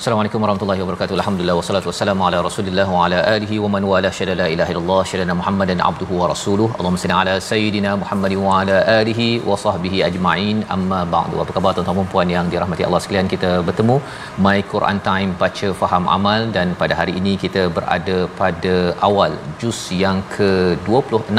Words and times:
Assalamualaikum 0.00 0.40
warahmatullahi 0.42 0.80
wabarakatuh. 0.82 1.14
Alhamdulillah 1.20 1.54
wassalatu 1.58 1.88
wassalamu 1.90 2.22
ala 2.26 2.38
Rasulillah 2.46 2.84
wa 2.92 3.00
ala 3.06 3.18
alihi 3.32 3.56
wa 3.62 3.68
man 3.74 3.84
wala 3.90 4.10
syada 4.18 4.34
la 4.40 4.46
ilaha 4.52 4.70
illallah 4.72 5.00
syada 5.10 5.34
Muhammadan 5.40 5.78
abduhu 5.88 6.20
wa 6.20 6.28
rasuluh. 6.30 6.68
Allahumma 6.76 7.00
salli 7.02 7.16
ala 7.22 7.34
sayidina 7.48 7.90
Muhammad 8.02 8.34
wa 8.44 8.52
ala 8.60 8.76
alihi 9.00 9.26
wa 9.48 9.58
sahbihi 9.64 9.98
ajma'in. 10.08 10.62
Amma 10.76 11.00
ba'du. 11.16 11.42
Apa 11.44 11.56
khabar 11.56 11.72
tuan-tuan 11.78 11.98
dan 12.00 12.08
puan 12.14 12.32
yang 12.36 12.48
dirahmati 12.54 12.86
Allah 12.88 13.00
sekalian? 13.06 13.28
Kita 13.34 13.50
bertemu 13.68 13.96
My 14.46 14.56
Quran 14.72 15.00
Time 15.10 15.36
baca 15.42 15.70
faham 15.82 16.08
amal 16.16 16.48
dan 16.56 16.74
pada 16.84 16.96
hari 17.02 17.14
ini 17.20 17.34
kita 17.44 17.64
berada 17.76 18.18
pada 18.40 18.74
awal 19.10 19.36
juz 19.60 19.82
yang 20.04 20.24
ke-26 20.38 21.38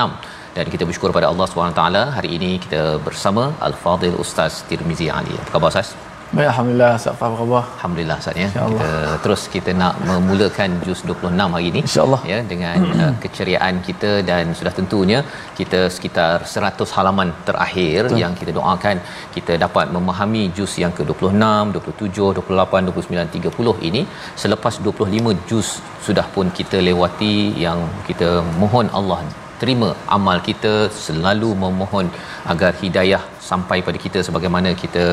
dan 0.60 0.66
kita 0.76 0.84
bersyukur 0.92 1.12
pada 1.20 1.30
Allah 1.34 1.48
SWT 1.50 2.06
hari 2.20 2.32
ini 2.38 2.54
kita 2.68 2.84
bersama 3.10 3.46
Al-Fadil 3.72 4.18
Ustaz 4.26 4.62
Tirmizi 4.70 5.10
Ali. 5.20 5.36
Apa 5.42 5.52
khabar 5.58 5.70
Ustaz? 5.76 6.11
Baik, 6.36 6.48
Alhamdulillah. 6.52 6.92
Ustaz 7.00 7.16
Faham 7.20 7.34
khabar? 7.40 7.64
Alhamdulillah 7.78 8.18
Ustaz 8.22 8.38
ya. 8.42 8.50
Kita 8.52 8.92
terus 9.24 9.42
kita 9.56 9.72
nak 9.82 9.96
memulakan 10.10 10.70
juz 10.86 11.00
26 11.08 11.56
hari 11.56 11.66
ini 11.72 11.82
InsyaAllah. 11.88 12.22
ya 12.30 12.38
dengan 12.52 12.78
uh, 13.04 13.12
keceriaan 13.24 13.76
kita 13.88 14.12
dan 14.30 14.54
sudah 14.60 14.74
tentunya 14.78 15.20
kita 15.60 15.82
sekitar 15.96 16.36
100 16.54 16.96
halaman 16.98 17.36
terakhir 17.50 18.00
Betul. 18.06 18.22
yang 18.24 18.34
kita 18.40 18.54
doakan 18.60 19.04
kita 19.36 19.60
dapat 19.66 19.92
memahami 19.98 20.44
juz 20.60 20.72
yang 20.84 20.96
ke-26, 21.00 21.76
27, 21.76 22.32
28, 22.40 22.96
29, 22.96 23.36
30 23.52 23.90
ini 23.92 24.04
selepas 24.44 24.74
25 24.88 25.36
juz 25.52 25.70
sudah 26.08 26.28
pun 26.38 26.48
kita 26.60 26.80
lewati 26.90 27.36
yang 27.68 27.82
kita 28.08 28.32
mohon 28.64 28.88
Allah 29.00 29.20
terima 29.62 29.90
amal 30.16 30.38
kita 30.48 30.74
selalu 31.06 31.50
memohon 31.64 32.08
agar 32.52 32.72
hidayah 32.82 33.24
sampai 33.50 33.78
pada 33.88 34.00
kita 34.06 34.20
sebagaimana 34.28 34.70
kita 34.82 35.06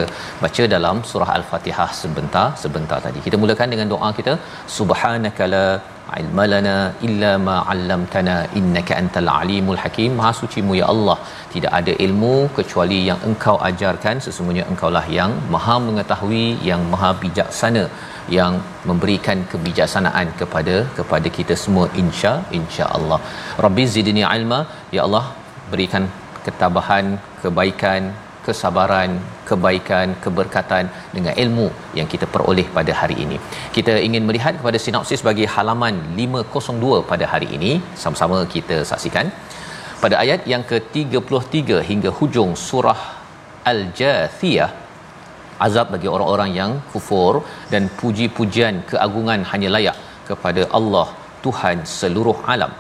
baca 0.43 0.65
dalam 0.75 0.97
surah 1.11 1.31
al-Fatihah 1.39 1.91
sebentar 2.01 2.47
sebentar 2.63 2.99
tadi. 3.07 3.21
Kita 3.27 3.37
mulakan 3.43 3.71
dengan 3.75 3.89
doa 3.95 4.11
kita. 4.19 4.35
Subhanakala 4.79 5.65
ilma 6.21 6.45
lana 6.53 6.77
illa 7.07 7.31
ma 7.47 7.57
'allamtana 7.71 8.37
innaka 8.59 8.93
antal 9.01 9.31
alimul 9.41 9.81
hakim. 9.85 10.13
Maha 10.21 10.33
sucimu 10.41 10.75
ya 10.81 10.87
Allah. 10.95 11.17
Tidak 11.55 11.73
ada 11.81 11.95
ilmu 12.07 12.35
kecuali 12.59 13.01
yang 13.09 13.21
engkau 13.31 13.57
ajarkan. 13.71 14.17
Sesungguhnya 14.27 14.67
engkaulah 14.73 15.07
yang 15.19 15.33
maha 15.55 15.77
mengetahui 15.89 16.47
yang 16.71 16.85
maha 16.95 17.11
bijaksana 17.25 17.85
yang 18.39 18.55
memberikan 18.89 19.39
kebijaksanaan 19.51 20.29
kepada 20.41 20.77
kepada 20.99 21.29
kita 21.39 21.57
semua 21.65 21.87
insya 22.03 22.33
insya-Allah. 22.61 23.21
Rabbi 23.67 23.87
zidni 23.97 24.25
ilma. 24.37 24.61
Ya 24.97 25.03
Allah 25.09 25.25
berikan 25.73 26.05
ketabahan 26.47 27.07
kebaikan 27.43 28.03
kesabaran, 28.49 29.11
kebaikan, 29.49 30.09
keberkatan 30.25 30.85
dengan 31.17 31.35
ilmu 31.43 31.67
yang 31.99 32.09
kita 32.13 32.27
peroleh 32.35 32.67
pada 32.77 32.93
hari 33.01 33.17
ini. 33.25 33.37
Kita 33.77 33.95
ingin 34.07 34.25
melihat 34.29 34.55
kepada 34.61 34.79
sinopsis 34.85 35.23
bagi 35.29 35.47
halaman 35.55 35.97
502 36.21 37.05
pada 37.11 37.25
hari 37.33 37.49
ini. 37.57 37.73
Sama-sama 38.03 38.39
kita 38.57 38.79
saksikan. 38.91 39.29
Pada 40.03 40.17
ayat 40.25 40.41
yang 40.53 40.65
ke-33 40.71 41.81
hingga 41.91 42.11
hujung 42.19 42.51
surah 42.69 43.01
Al-Jathiyah 43.71 44.71
azab 45.67 45.87
bagi 45.95 46.09
orang-orang 46.15 46.51
yang 46.59 46.73
kufur 46.93 47.33
dan 47.73 47.85
puji-pujian 48.01 48.75
keagungan 48.91 49.41
hanya 49.53 49.69
layak 49.77 49.97
kepada 50.29 50.63
Allah 50.79 51.09
Tuhan 51.45 51.79
seluruh 51.99 52.37
alam 52.55 52.73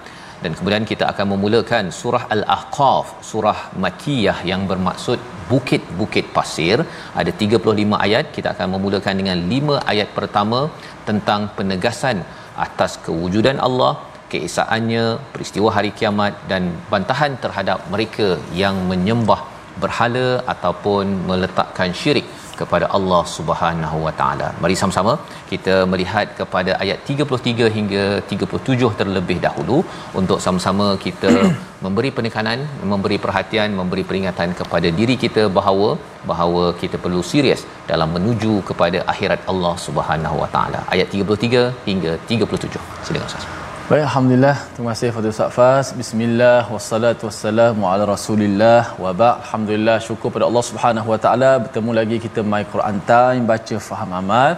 dan 0.43 0.53
kemudian 0.57 0.85
kita 0.91 1.05
akan 1.13 1.27
memulakan 1.35 1.85
surah 2.01 2.25
al-ahqaf 2.35 3.07
surah 3.31 3.59
makkiyah 3.85 4.39
yang 4.51 4.63
bermaksud 4.71 5.19
bukit-bukit 5.51 6.27
pasir. 6.37 6.79
Ada 7.21 7.33
35 7.43 8.05
ayat. 8.07 8.27
Kita 8.37 8.49
akan 8.55 8.69
memulakan 8.75 9.15
dengan 9.21 9.39
5 9.55 9.79
ayat 9.93 10.09
pertama 10.19 10.61
tentang 11.09 11.41
penegasan 11.57 12.19
atas 12.67 12.93
kewujudan 13.07 13.59
Allah 13.67 13.93
keesaannya 14.33 15.05
peristiwa 15.35 15.69
hari 15.77 15.91
kiamat 15.99 16.35
dan 16.51 16.63
bantahan 16.93 17.33
terhadap 17.45 17.79
mereka 17.93 18.29
yang 18.63 18.77
menyembah 18.91 19.41
berhala 19.83 20.29
ataupun 20.53 21.07
meletakkan 21.29 21.91
syirik 22.01 22.27
kepada 22.61 22.87
Allah 22.97 23.23
Subhanahu 23.37 23.99
Wa 24.07 24.13
Taala. 24.21 24.49
Mari 24.63 24.77
sama-sama 24.81 25.13
kita 25.53 25.75
melihat 25.93 26.27
kepada 26.41 26.73
ayat 26.85 26.99
33 27.15 27.69
hingga 27.77 28.05
37 28.33 28.91
terlebih 29.01 29.39
dahulu 29.47 29.79
untuk 30.23 30.41
sama-sama 30.47 30.89
kita 31.07 31.33
memberi 31.85 32.11
penekanan, 32.19 32.61
memberi 32.93 33.19
perhatian, 33.27 33.79
memberi 33.81 34.05
peringatan 34.11 34.51
kepada 34.63 34.91
diri 35.01 35.17
kita 35.25 35.45
bahawa 35.61 35.91
bahawa 36.33 36.65
kita 36.83 36.97
perlu 37.05 37.23
serius 37.33 37.63
dalam 37.93 38.11
menuju 38.17 38.55
kepada 38.71 39.01
akhirat 39.15 39.43
Allah 39.55 39.75
Subhanahu 39.87 40.39
Wa 40.45 40.51
Taala. 40.57 40.83
Ayat 40.97 41.09
33 41.23 41.65
hingga 41.89 42.15
37. 42.35 42.85
Silakan 43.07 43.31
Ustaz. 43.33 43.68
Baik, 43.91 44.05
Alhamdulillah. 44.07 44.57
Terima 44.77 44.89
kasih 44.93 45.11
Fadil 45.17 45.33
Ustaz 45.35 45.55
Fas. 45.57 45.87
Bismillah, 45.99 46.61
wassalatu 46.73 47.23
wassalamu 47.29 47.89
ala 47.91 48.05
rasulillah. 48.11 48.83
Wa 49.03 49.11
ba' 49.21 49.31
Alhamdulillah, 49.43 49.97
syukur 50.07 50.29
pada 50.35 50.45
Allah 50.49 50.65
Subhanahu 50.71 51.09
Wa 51.13 51.19
Taala. 51.25 51.53
Bertemu 51.65 51.91
lagi 51.99 52.17
kita 52.25 52.45
My 52.53 52.61
Quran 52.73 52.97
Time, 53.11 53.49
baca 53.53 53.77
faham 53.87 54.11
amal. 54.21 54.51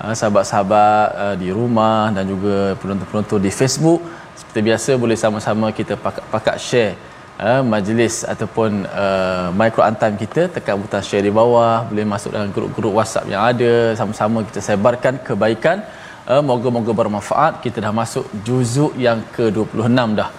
Uh, 0.00 0.14
sahabat-sahabat 0.20 1.08
uh, 1.24 1.34
di 1.42 1.48
rumah 1.58 2.08
dan 2.16 2.24
juga 2.32 2.56
penonton-penonton 2.80 3.44
di 3.46 3.52
Facebook. 3.58 4.00
Seperti 4.40 4.60
biasa, 4.68 4.90
boleh 5.04 5.18
sama-sama 5.24 5.68
kita 5.80 6.00
pakat-pakat 6.06 6.56
share 6.68 6.96
uh, 7.36 7.60
majlis 7.72 8.24
ataupun 8.32 8.88
uh, 9.04 9.70
Quran 9.76 9.94
Time 10.00 10.16
kita. 10.24 10.42
Tekan 10.56 10.80
butang 10.80 11.04
share 11.04 11.24
di 11.28 11.32
bawah. 11.40 11.84
Boleh 11.90 12.08
masuk 12.14 12.32
dalam 12.32 12.48
grup-grup 12.56 12.96
WhatsApp 12.96 13.28
yang 13.28 13.44
ada. 13.44 13.92
Sama-sama 14.00 14.40
kita 14.48 14.62
sebarkan 14.70 15.20
kebaikan 15.28 15.84
uh, 16.32 16.42
moga-moga 16.50 16.92
bermanfaat. 17.00 17.52
Kita 17.64 17.78
dah 17.84 17.92
masuk 18.02 18.26
juzuk 18.46 18.92
yang 19.06 19.20
ke-26 19.36 20.08
dah. 20.20 20.30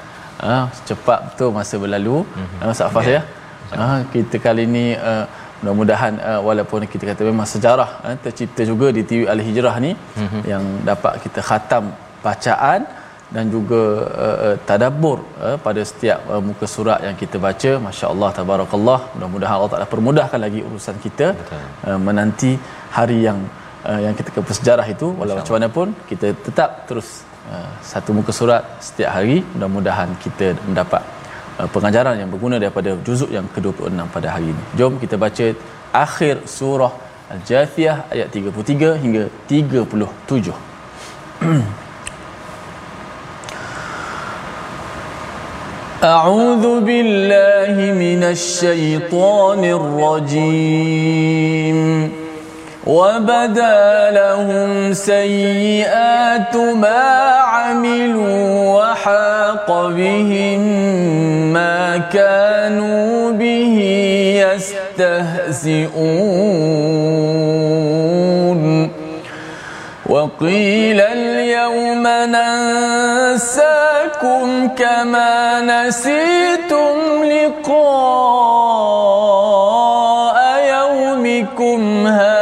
Uh, 0.42 0.66
cepat 0.90 1.20
betul 1.30 1.50
masa 1.58 1.76
berlalu. 1.84 2.18
Mm-hmm. 2.26 2.62
uh, 2.66 2.74
Safas 2.80 3.06
yeah. 3.06 3.24
ya. 3.74 3.82
uh, 3.84 4.00
kita 4.14 4.38
kali 4.46 4.66
ini 4.70 4.86
uh, 4.98 5.26
mudah-mudahan 5.62 6.14
uh, 6.30 6.40
walaupun 6.48 6.90
kita 6.94 7.04
kata 7.10 7.22
memang 7.32 7.48
sejarah 7.54 7.90
uh, 8.06 8.16
tercipta 8.24 8.66
juga 8.72 8.90
di 8.98 9.02
TV 9.10 9.30
Al-Hijrah 9.34 9.76
ni 9.86 9.92
mm-hmm. 9.94 10.42
yang 10.52 10.64
dapat 10.90 11.22
kita 11.24 11.40
khatam 11.50 11.94
bacaan 12.26 12.82
dan 13.36 13.46
juga 13.56 13.82
uh, 14.26 14.38
uh, 14.46 14.56
tadabbur 14.70 15.18
uh, 15.46 15.58
pada 15.66 15.82
setiap 15.90 16.20
uh, 16.34 16.42
muka 16.48 16.66
surat 16.76 17.00
yang 17.08 17.16
kita 17.22 17.38
baca. 17.48 17.72
masya-Allah 17.88 18.30
tabarakallah. 18.40 19.00
Mudah-mudahan 19.16 19.56
Allah 19.58 19.72
Taala 19.74 19.88
permudahkan 19.96 20.40
lagi 20.46 20.62
urusan 20.68 20.98
kita 21.06 21.28
uh, 21.88 22.00
menanti 22.08 22.54
hari 22.98 23.20
yang 23.28 23.40
uh, 23.89 24.01
yang 24.05 24.15
kita 24.19 24.29
ke 24.35 24.41
sejarah 24.59 24.87
itu 24.95 25.07
walau 25.21 25.37
macam 25.41 25.55
mana 25.57 25.69
pun 25.77 25.89
kita 26.11 26.29
tetap 26.47 26.71
terus 26.89 27.09
uh, 27.53 27.71
satu 27.93 28.11
muka 28.19 28.33
surat 28.41 28.63
setiap 28.89 29.11
hari 29.17 29.37
mudah-mudahan 29.55 30.11
kita 30.25 30.49
mendapat 30.69 31.03
uh, 31.61 31.69
pengajaran 31.75 32.15
yang 32.21 32.31
berguna 32.35 32.57
daripada 32.65 32.91
juzuk 33.07 33.31
yang 33.37 33.47
ke-26 33.55 33.99
pada 34.17 34.29
hari 34.35 34.47
ini 34.55 34.63
jom 34.81 34.93
kita 35.05 35.17
baca 35.25 35.47
akhir 36.05 36.37
surah 36.59 36.93
Al-Jathiyah 37.27 38.07
ayat 38.15 38.31
33 38.31 39.03
hingga 39.03 39.27
37. 39.51 40.55
أعوذ 45.97 46.65
بالله 46.87 47.77
من 48.05 48.23
الشيطان 48.37 49.63
الرجيم 49.79 51.79
وبدا 52.88 54.10
لهم 54.12 54.94
سيئات 54.94 56.56
ما 56.56 57.38
عملوا 57.38 58.42
وحاق 58.78 59.68
بهم 59.88 60.62
ما 61.54 61.98
كانوا 61.98 63.32
به 63.32 63.78
يستهزئون. 64.98 65.82
وقيل 70.10 71.02
اليوم 71.02 72.08
ننساكم 73.28 73.68
كما 74.68 75.62
نسيتم 75.62 77.24
لقاء 77.24 77.92
يومكم 80.70 82.08
هذا. 82.08 82.41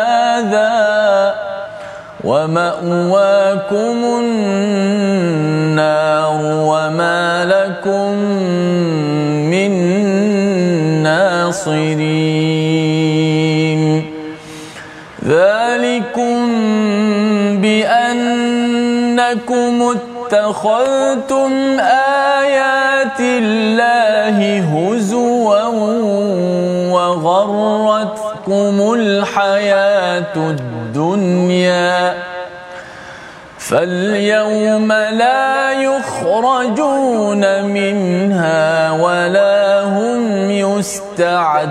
ومأواكم 2.40 3.98
النار 4.20 6.40
وما 6.44 7.46
لكم 7.46 8.14
من 9.52 9.72
ناصرين 11.04 12.20
ذلكم 15.26 16.38
بأنكم 17.62 19.74
اتخذتم 19.96 21.52
آيات 22.40 23.20
الله 23.20 24.38
هزوا 24.60 25.64
وغرتكم 26.92 28.94
الحياة 28.94 30.36
الدنيا 30.36 32.29
فاليوم 33.70 34.92
لا 34.92 35.72
يخرجون 35.72 37.64
منها 37.64 38.92
ولا 38.92 39.84
هم 39.84 40.52
يستعتبون 40.52 41.70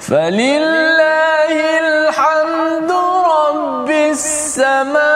فلله 0.00 1.56
الحمد 1.84 2.90
رب 3.40 3.90
السماوات 3.90 5.14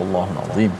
Sadaqallahul 0.00 0.54
Azim. 0.54 0.72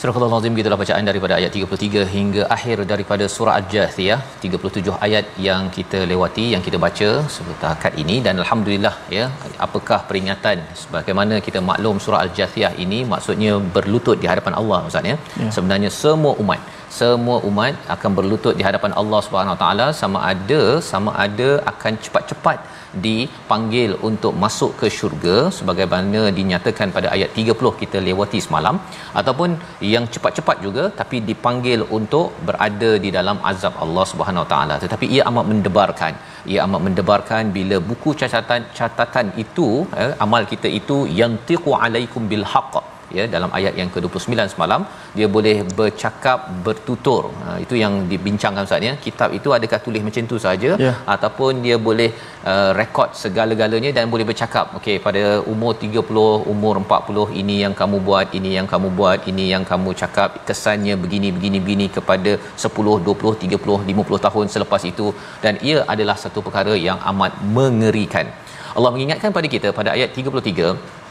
Surah 0.00 0.14
Al-Nazim 0.26 0.54
kita 0.58 0.76
bacaan 0.80 1.04
daripada 1.08 1.34
ayat 1.38 1.56
33 1.56 2.04
hingga 2.14 2.42
akhir 2.54 2.76
daripada 2.92 3.24
surah 3.34 3.54
Al-Jathiyah 3.58 4.18
37 4.44 4.94
ayat 5.06 5.24
yang 5.46 5.62
kita 5.76 5.98
lewati 6.12 6.44
yang 6.54 6.62
kita 6.66 6.78
baca 6.84 7.08
sebentar 7.34 7.92
ini 8.02 8.16
dan 8.26 8.42
alhamdulillah 8.44 8.94
ya 9.16 9.24
apakah 9.66 9.98
peringatan 10.08 10.58
sebagaimana 10.82 11.36
kita 11.46 11.60
maklum 11.70 12.02
surah 12.04 12.20
Al-Jathiyah 12.24 12.72
ini 12.84 13.00
maksudnya 13.12 13.52
berlutut 13.76 14.18
di 14.24 14.28
hadapan 14.32 14.56
Allah 14.60 14.80
ustaz 14.90 15.10
ya? 15.12 15.16
ya 15.42 15.50
sebenarnya 15.56 15.92
semua 16.02 16.34
umat 16.44 16.62
semua 17.00 17.38
umat 17.50 17.74
akan 17.96 18.10
berlutut 18.18 18.56
di 18.60 18.66
hadapan 18.68 18.94
Allah 19.02 19.20
Subhanahu 19.28 19.58
taala 19.64 19.88
sama 20.02 20.20
ada 20.32 20.62
sama 20.92 21.12
ada 21.26 21.50
akan 21.72 21.92
cepat-cepat 22.06 22.58
dipanggil 23.06 23.90
untuk 24.08 24.34
masuk 24.44 24.70
ke 24.80 24.86
syurga 24.98 25.36
sebagaimana 25.58 26.20
dinyatakan 26.38 26.88
pada 26.96 27.08
ayat 27.16 27.30
30 27.42 27.80
kita 27.82 27.98
lewati 28.08 28.40
semalam. 28.46 28.76
Ataupun 29.20 29.50
yang 29.94 30.06
cepat-cepat 30.14 30.58
juga 30.66 30.84
tapi 31.00 31.18
dipanggil 31.30 31.82
untuk 31.98 32.28
berada 32.48 32.92
di 33.04 33.12
dalam 33.18 33.38
azab 33.52 33.76
Allah 33.86 34.06
Subhanahu 34.12 34.46
taala. 34.54 34.76
Tetapi 34.84 35.08
ia 35.16 35.24
amat 35.32 35.46
mendebarkan. 35.52 36.14
Ia 36.52 36.60
amat 36.66 36.80
mendebarkan 36.86 37.52
bila 37.58 37.78
buku 37.90 38.12
catatan 38.22 38.62
catatan 38.78 39.28
itu 39.44 39.68
eh, 40.04 40.12
amal 40.26 40.44
kita 40.54 40.70
itu 40.80 40.98
yang 41.20 41.34
tiqu 41.50 41.72
alaikum 41.84 42.24
bil 42.32 42.46
haqq 42.54 42.91
ya 43.18 43.24
dalam 43.34 43.50
ayat 43.58 43.74
yang 43.80 43.90
ke-29 43.94 44.54
semalam 44.54 44.80
dia 45.16 45.26
boleh 45.36 45.56
bercakap 45.78 46.38
bertutur. 46.66 47.22
Ha, 47.44 47.56
itu 47.64 47.74
yang 47.82 47.94
dibincangkan 48.12 48.68
ustaz 48.68 48.88
ya. 48.88 48.94
Kitab 49.06 49.30
itu 49.38 49.48
adakah 49.56 49.80
tulis 49.86 50.02
macam 50.06 50.30
tu 50.32 50.38
saja 50.46 50.70
yeah. 50.84 50.96
ataupun 51.14 51.62
dia 51.66 51.76
boleh 51.88 52.08
uh, 52.52 52.70
rekod 52.80 53.10
segala-galanya 53.22 53.90
dan 53.96 54.04
boleh 54.14 54.26
bercakap 54.30 54.74
okey 54.78 54.96
pada 55.06 55.22
umur 55.54 55.72
30 55.84 56.52
umur 56.54 56.74
40 56.84 57.40
ini 57.42 57.56
yang 57.64 57.74
kamu 57.80 57.98
buat 58.08 58.28
ini 58.40 58.52
yang 58.58 58.68
kamu 58.72 58.90
buat 59.00 59.20
ini 59.32 59.46
yang 59.54 59.66
kamu 59.72 59.92
cakap. 60.02 60.30
Kesannya 60.50 60.96
begini 61.04 61.30
begini 61.36 61.60
begini 61.66 61.88
kepada 61.98 62.34
10 62.66 62.98
20 63.10 63.34
30 63.44 63.78
50 63.92 64.26
tahun 64.28 64.46
selepas 64.56 64.84
itu. 64.92 65.08
Dan 65.44 65.54
ia 65.70 65.78
adalah 65.94 66.16
satu 66.24 66.40
perkara 66.46 66.74
yang 66.88 66.98
amat 67.12 67.34
mengerikan. 67.58 68.28
Allah 68.76 68.90
mengingatkan 68.94 69.30
pada 69.36 69.48
kita 69.54 69.68
pada 69.78 69.90
ayat 69.96 70.10
33 70.20 71.01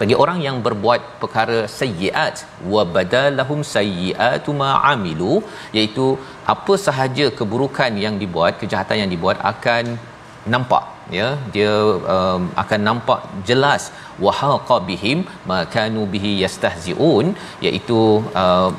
bagi 0.00 0.14
orang 0.22 0.38
yang 0.46 0.56
berbuat 0.66 1.00
perkara 1.22 1.58
sayyiat 1.78 2.36
wa 2.72 2.82
badalahum 2.96 3.60
sayyiatu 3.76 4.52
ma 4.60 4.70
amilu 4.92 5.34
iaitu 5.78 6.06
apa 6.54 6.74
sahaja 6.86 7.26
keburukan 7.40 7.94
yang 8.04 8.14
dibuat 8.22 8.54
kejahatan 8.62 8.98
yang 9.02 9.10
dibuat 9.14 9.38
akan 9.52 9.84
nampak 10.54 10.84
ya. 11.18 11.28
Dia 11.54 11.72
um, 12.16 12.42
akan 12.62 12.80
nampak 12.88 13.20
jelas. 13.48 13.84
Wahaqa 14.26 14.76
bihim 14.90 15.18
makanu 15.52 16.04
bihi 16.14 16.32
yastahziun 16.44 17.26
iaitu 17.66 18.00
uh, 18.42 18.70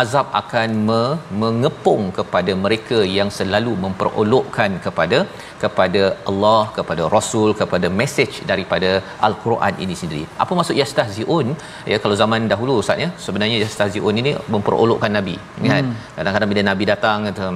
azab 0.00 0.26
akan 0.40 0.68
me- 0.88 1.18
mengepung 1.42 2.04
kepada 2.18 2.52
mereka 2.64 2.98
yang 3.18 3.30
selalu 3.38 3.72
memperolokkan 3.84 4.72
kepada 4.84 5.18
kepada 5.62 6.02
Allah 6.30 6.62
kepada 6.78 7.02
Rasul 7.16 7.48
kepada 7.60 7.88
message 8.00 8.36
daripada 8.50 8.90
Al-Quran 9.28 9.74
ini 9.84 9.96
sendiri. 10.02 10.24
Apa 10.44 10.52
maksud 10.58 10.76
yastahziun? 10.82 11.48
Ya 11.92 11.98
kalau 12.04 12.16
zaman 12.22 12.50
dahulu 12.52 12.74
Ustaz 12.82 13.04
ya, 13.04 13.08
sebenarnya 13.26 13.58
yastahziun 13.64 14.16
ini 14.22 14.32
memperolokkan 14.54 15.12
nabi, 15.18 15.36
kan? 15.70 15.84
Hmm. 15.88 15.96
Kadang-kadang 16.16 16.50
bila 16.52 16.64
nabi 16.70 16.86
datang 16.92 17.18
kata 17.28 17.48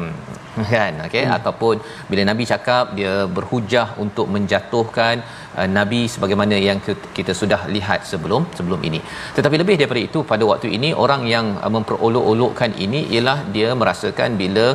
kan 0.73 0.93
okey 1.07 1.25
hmm. 1.25 1.37
ataupun 1.39 1.75
bila 2.11 2.23
nabi 2.29 2.45
cakap 2.53 2.85
dia 2.99 3.15
berhujah 3.37 3.87
untuk 4.05 4.27
menjatuhkan 4.35 5.17
uh, 5.59 5.69
nabi 5.79 6.01
sebagaimana 6.15 6.57
yang 6.69 6.79
kita 7.19 7.33
sudah 7.41 7.61
lihat 7.77 8.01
sebelum 8.11 8.45
sebelum 8.59 8.81
ini 8.89 9.01
tetapi 9.37 9.57
lebih 9.63 9.77
daripada 9.81 10.03
itu 10.09 10.21
pada 10.33 10.45
waktu 10.53 10.71
ini 10.79 10.91
orang 11.05 11.23
yang 11.35 11.49
uh, 11.65 11.73
memperolok-olokkan 11.77 12.73
ini 12.87 13.03
ialah 13.17 13.39
dia 13.57 13.71
merasakan 13.83 14.39
bila 14.43 14.67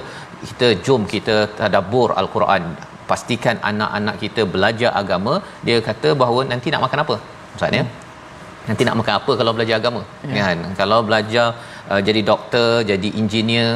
kita 0.50 0.70
jom 0.86 1.02
kita 1.16 1.36
tadabbur 1.60 2.10
al-Quran 2.22 2.64
pastikan 3.10 3.58
anak-anak 3.72 4.16
kita 4.24 4.42
belajar 4.54 4.92
agama 5.02 5.34
dia 5.68 5.78
kata 5.90 6.10
bahawa 6.22 6.42
nanti 6.52 6.68
nak 6.74 6.84
makan 6.86 7.02
apa 7.04 7.16
ustaz 7.56 7.78
ya 7.80 7.84
hmm. 7.84 7.98
nanti 8.70 8.84
nak 8.88 8.98
makan 9.00 9.16
apa 9.20 9.32
kalau 9.40 9.54
belajar 9.58 9.76
agama 9.82 10.02
ya. 10.36 10.44
kan 10.46 10.60
kalau 10.82 11.00
belajar 11.10 11.48
uh, 11.92 12.02
jadi 12.08 12.22
doktor 12.32 12.70
jadi 12.92 13.10
engineer 13.22 13.70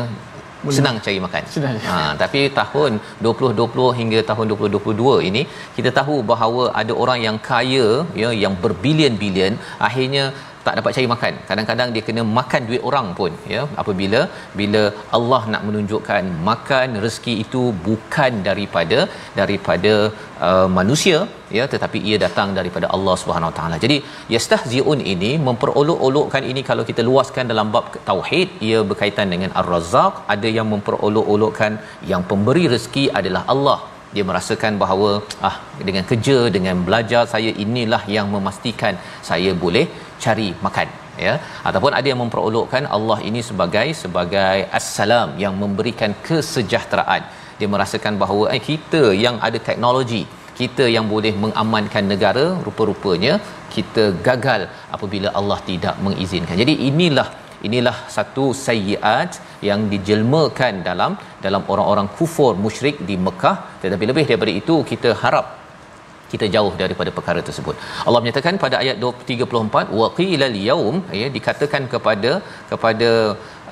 boleh. 0.65 0.77
senang 0.77 0.97
cari 1.05 1.19
makan. 1.25 1.43
Senang. 1.55 1.77
Ha 1.87 1.99
tapi 2.23 2.41
tahun 2.59 2.91
2020 3.27 3.87
hingga 3.99 4.19
tahun 4.31 4.45
2022 4.55 5.29
ini 5.29 5.41
kita 5.77 5.91
tahu 5.99 6.17
bahawa 6.31 6.65
ada 6.81 6.93
orang 7.05 7.21
yang 7.27 7.39
kaya 7.51 7.87
ya 8.23 8.31
yang 8.43 8.55
berbilion-bilion 8.65 9.55
akhirnya 9.89 10.25
tak 10.65 10.75
dapat 10.79 10.91
cari 10.95 11.07
makan. 11.13 11.33
Kadang-kadang 11.49 11.89
dia 11.95 12.03
kena 12.07 12.23
makan 12.39 12.61
duit 12.69 12.83
orang 12.89 13.07
pun 13.19 13.31
ya. 13.53 13.61
Apabila 13.81 14.21
bila 14.59 14.83
Allah 15.17 15.41
nak 15.53 15.63
menunjukkan 15.67 16.23
makan 16.49 16.97
rezeki 17.05 17.33
itu 17.45 17.61
bukan 17.87 18.31
daripada 18.49 18.99
daripada 19.39 19.93
uh, 20.47 20.67
manusia 20.79 21.17
ya 21.57 21.65
tetapi 21.73 21.99
ia 22.09 22.17
datang 22.25 22.51
daripada 22.59 22.87
Allah 22.97 23.15
Subhanahu 23.21 23.51
Wa 23.51 23.57
Taala. 23.59 23.77
Jadi 23.85 23.97
yastahziun 24.35 25.01
ini 25.15 25.31
memperolok-olokkan 25.47 26.45
ini 26.51 26.63
kalau 26.69 26.85
kita 26.91 27.03
luaskan 27.09 27.51
dalam 27.53 27.69
bab 27.75 27.87
tauhid 28.11 28.49
ia 28.69 28.79
berkaitan 28.91 29.29
dengan 29.35 29.51
ar-razzaq. 29.61 30.13
Ada 30.35 30.51
yang 30.59 30.69
memperolok-olokkan 30.75 31.73
yang 32.13 32.23
pemberi 32.31 32.65
rezeki 32.75 33.05
adalah 33.21 33.43
Allah 33.55 33.79
dia 34.15 34.23
merasakan 34.29 34.73
bahawa 34.83 35.09
ah 35.49 35.55
dengan 35.87 36.03
kerja 36.11 36.37
dengan 36.55 36.75
belajar 36.87 37.23
saya 37.33 37.51
inilah 37.65 38.03
yang 38.17 38.27
memastikan 38.35 38.95
saya 39.29 39.51
boleh 39.63 39.85
cari 40.25 40.49
makan 40.67 40.87
ya. 41.25 41.33
Ataupun 41.67 41.93
ada 41.99 42.07
yang 42.11 42.21
memperolokkan 42.23 42.85
Allah 42.97 43.19
ini 43.29 43.43
sebagai 43.49 43.87
sebagai 44.03 44.57
assalam 44.79 45.29
yang 45.43 45.55
memberikan 45.63 46.13
kesejahteraan. 46.29 47.23
Dia 47.59 47.67
merasakan 47.73 48.15
bahawa 48.23 48.45
eh, 48.55 48.63
kita 48.71 49.03
yang 49.25 49.37
ada 49.47 49.59
teknologi 49.69 50.23
kita 50.59 50.85
yang 50.95 51.05
boleh 51.13 51.31
mengamankan 51.43 52.03
negara 52.11 52.45
rupa-rupanya 52.65 53.33
kita 53.75 54.03
gagal 54.27 54.61
apabila 54.95 55.29
Allah 55.39 55.59
tidak 55.69 55.95
mengizinkan. 56.05 56.55
Jadi 56.61 56.73
inilah 56.89 57.27
inilah 57.67 57.97
satu 58.15 58.45
sayyiat 58.67 59.33
yang 59.69 59.83
dijelmakan 59.93 60.83
dalam 60.89 61.13
dalam 61.45 61.63
orang-orang 61.73 62.09
kufur 62.17 62.53
musyrik 62.65 62.97
di 63.09 63.17
Mekah 63.27 63.57
tetapi 63.83 64.03
lebih 64.11 64.25
daripada 64.31 64.53
itu 64.61 64.77
kita 64.91 65.11
harap 65.23 65.47
kita 66.33 66.45
jauh 66.55 66.73
daripada 66.81 67.11
perkara 67.17 67.41
tersebut. 67.47 67.75
Allah 68.05 68.21
menyatakan 68.23 68.55
pada 68.63 68.75
ayat 68.83 68.97
34 69.31 69.91
waqilal 69.99 70.57
yaum 70.69 70.95
ya 71.21 71.27
dikatakan 71.37 71.83
kepada 71.93 72.31
kepada 72.71 73.09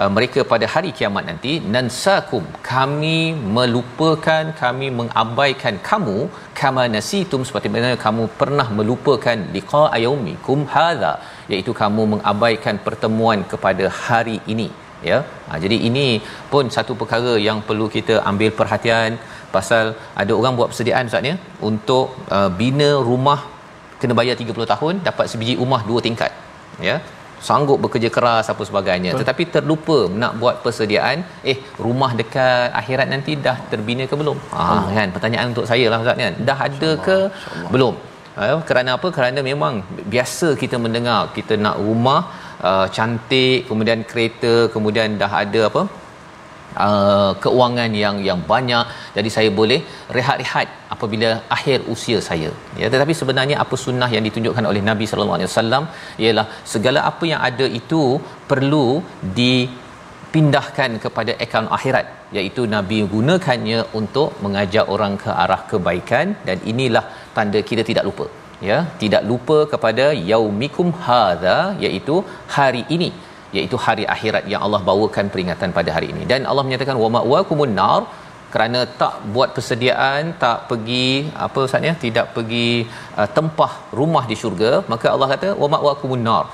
uh, 0.02 0.10
mereka 0.16 0.40
pada 0.54 0.66
hari 0.74 0.92
kiamat 0.98 1.26
nanti 1.30 1.54
nansakum 1.76 2.46
kami 2.72 3.20
melupakan 3.58 4.46
kami 4.64 4.90
mengabaikan 5.00 5.78
kamu 5.90 6.18
kama 6.62 6.86
nasitum 6.96 7.44
seperti 7.50 7.70
mana 7.76 7.92
kamu 8.06 8.26
pernah 8.42 8.68
melupakan 8.80 9.40
liqa 9.58 9.86
yaumikum 10.06 10.62
hadza 10.76 11.14
iaitu 11.52 11.72
kamu 11.82 12.04
mengabaikan 12.14 12.78
pertemuan 12.88 13.40
kepada 13.52 13.88
hari 14.06 14.38
ini 14.54 14.68
ya. 15.10 15.20
Ha, 15.48 15.60
jadi 15.64 15.78
ini 15.90 16.08
pun 16.52 16.68
satu 16.76 16.94
perkara 17.02 17.34
yang 17.48 17.58
perlu 17.70 17.88
kita 17.96 18.16
ambil 18.32 18.52
perhatian 18.60 19.18
pasal 19.56 19.86
ada 20.22 20.34
orang 20.40 20.54
buat 20.60 20.70
persediaan 20.72 21.10
ustaz 21.10 21.30
ya 21.32 21.36
untuk 21.70 22.06
uh, 22.38 22.50
bina 22.62 22.92
rumah 23.10 23.40
kena 24.02 24.16
bayar 24.20 24.36
30 24.44 24.72
tahun 24.74 24.94
dapat 25.10 25.26
sebiji 25.34 25.56
rumah 25.64 25.82
dua 25.90 26.00
tingkat 26.08 26.32
ya. 26.90 26.98
Sanggup 27.48 27.80
bekerja 27.84 28.10
keras 28.16 28.48
apa 28.52 28.64
sebagainya. 28.68 29.10
Betul. 29.12 29.22
tetapi 29.22 29.44
terlupa 29.54 29.98
nak 30.22 30.34
buat 30.42 30.56
persediaan 30.64 31.18
eh 31.52 31.58
rumah 31.86 32.12
dekat 32.20 32.68
akhirat 32.82 33.08
nanti 33.14 33.32
dah 33.46 33.58
terbina 33.72 34.04
ke 34.12 34.16
belum? 34.22 34.38
Ha 34.56 34.78
kan? 34.98 35.10
Pertanyaan 35.16 35.48
untuk 35.54 35.68
saya 35.72 35.88
lah 35.92 36.00
ustaz 36.04 36.18
kan? 36.24 36.36
Dah 36.50 36.58
ada 36.68 36.92
ke 37.08 37.18
belum 37.76 37.96
uh, 38.42 38.62
kerana 38.70 38.90
apa? 38.98 39.08
Kerana 39.18 39.40
memang 39.50 39.74
biasa 40.14 40.48
kita 40.62 40.78
mendengar 40.86 41.20
kita 41.38 41.56
nak 41.66 41.78
rumah 41.88 42.22
uh, 42.70 42.88
cantik 42.96 43.60
kemudian 43.70 44.02
kereta 44.12 44.54
kemudian 44.76 45.20
dah 45.24 45.34
ada 45.44 45.64
apa? 45.72 45.84
Uh, 46.86 47.32
keuangan 47.44 47.92
yang 48.04 48.16
yang 48.28 48.40
banyak. 48.52 48.86
Jadi 49.18 49.30
saya 49.36 49.50
boleh 49.60 49.80
rehat-rehat 50.16 50.68
apabila 50.96 51.30
akhir 51.56 51.78
usia 51.94 52.18
saya. 52.30 52.50
Ya 52.82 52.88
tetapi 52.94 53.14
sebenarnya 53.20 53.58
apa 53.64 53.78
sunnah 53.84 54.10
yang 54.16 54.26
ditunjukkan 54.28 54.68
oleh 54.72 54.82
Nabi 54.90 55.08
sallallahu 55.10 55.38
alaihi 55.40 55.52
wasallam 55.52 55.86
ialah 56.24 56.46
segala 56.74 57.02
apa 57.12 57.24
yang 57.32 57.42
ada 57.50 57.68
itu 57.80 58.02
perlu 58.52 58.88
dipindahkan 59.40 60.92
kepada 61.06 61.34
akaun 61.46 61.70
akhirat 61.78 62.08
iaitu 62.38 62.62
nabi 62.76 63.00
gunakannya 63.14 63.80
untuk 64.00 64.30
mengajak 64.46 64.88
orang 64.96 65.14
ke 65.24 65.32
arah 65.44 65.62
kebaikan. 65.72 66.28
Dan 66.50 66.58
inilah 66.74 67.06
tanda 67.38 67.60
kita 67.70 67.84
tidak 67.90 68.06
lupa. 68.10 68.26
Ya 68.70 68.80
tidak 69.02 69.24
lupa 69.30 69.58
kepada 69.74 70.06
yaumikum 70.32 70.90
hadza 71.06 71.58
iaitu 71.86 72.16
hari 72.56 72.84
ini 72.96 73.10
iaitu 73.58 73.78
hari 73.86 74.04
akhirat 74.16 74.44
yang 74.52 74.62
Allah 74.66 74.82
bawakan 74.90 75.26
peringatan 75.34 75.72
pada 75.78 75.90
hari 75.96 76.08
ini. 76.14 76.24
Dan 76.32 76.50
Allah 76.52 76.64
menyatakan 76.68 76.98
wa 77.04 77.10
ma'wakumun 77.16 77.74
nar 77.80 78.02
kerana 78.54 78.80
tak 79.02 79.14
buat 79.36 79.50
persediaan 79.56 80.24
tak 80.44 80.58
pergi 80.70 81.08
apa 81.46 81.60
ustaz 81.68 82.02
tidak 82.06 82.26
pergi 82.36 82.68
uh, 83.20 83.30
tempah 83.38 83.72
rumah 84.00 84.24
di 84.32 84.36
syurga 84.42 84.72
maka 84.94 85.08
Allah 85.14 85.30
kata 85.34 85.50
wa 85.64 85.70
ma'wakumun 85.76 86.24
nar. 86.30 86.46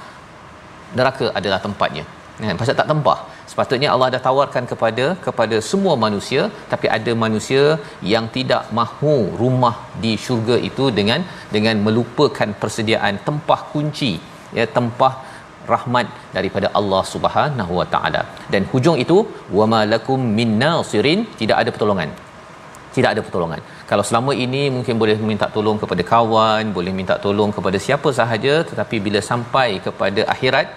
Neraka 0.99 1.27
adalah 1.39 1.59
tempatnya. 1.67 2.05
Kan 2.39 2.59
pasal 2.61 2.75
tak 2.81 2.89
tempah 2.91 3.19
sepatutnya 3.51 3.89
Allah 3.93 4.07
dah 4.15 4.21
tawarkan 4.27 4.65
kepada 4.71 5.05
kepada 5.25 5.57
semua 5.69 5.93
manusia 6.05 6.41
tapi 6.73 6.87
ada 6.97 7.13
manusia 7.23 7.63
yang 8.13 8.25
tidak 8.37 8.63
mahu 8.79 9.15
rumah 9.41 9.75
di 10.03 10.11
syurga 10.25 10.57
itu 10.69 10.85
dengan 10.99 11.23
dengan 11.55 11.77
melupakan 11.87 12.51
persediaan 12.61 13.17
tempah 13.27 13.61
kunci 13.73 14.13
ya 14.59 14.65
tempah 14.77 15.13
rahmat 15.73 16.07
daripada 16.37 16.67
Allah 16.79 17.01
Subhanahu 17.13 17.73
Wa 17.79 17.87
Taala. 17.93 18.21
Dan 18.53 18.63
hujung 18.71 18.97
itu 19.03 19.17
wama 19.57 19.81
lakum 19.93 20.21
min 20.39 20.51
nasirin 20.63 21.21
tidak 21.41 21.57
ada 21.61 21.71
pertolongan. 21.75 22.11
Tidak 22.95 23.09
ada 23.13 23.21
pertolongan. 23.25 23.61
Kalau 23.89 24.03
selama 24.07 24.31
ini 24.45 24.61
mungkin 24.75 24.95
boleh 25.01 25.15
minta 25.29 25.47
tolong 25.55 25.77
kepada 25.81 26.03
kawan 26.11 26.73
boleh 26.77 26.93
minta 26.99 27.15
tolong 27.25 27.51
kepada 27.57 27.77
siapa 27.85 28.09
sahaja 28.19 28.53
tetapi 28.69 28.95
bila 29.05 29.19
sampai 29.29 29.69
kepada 29.85 30.21
akhirat 30.33 30.67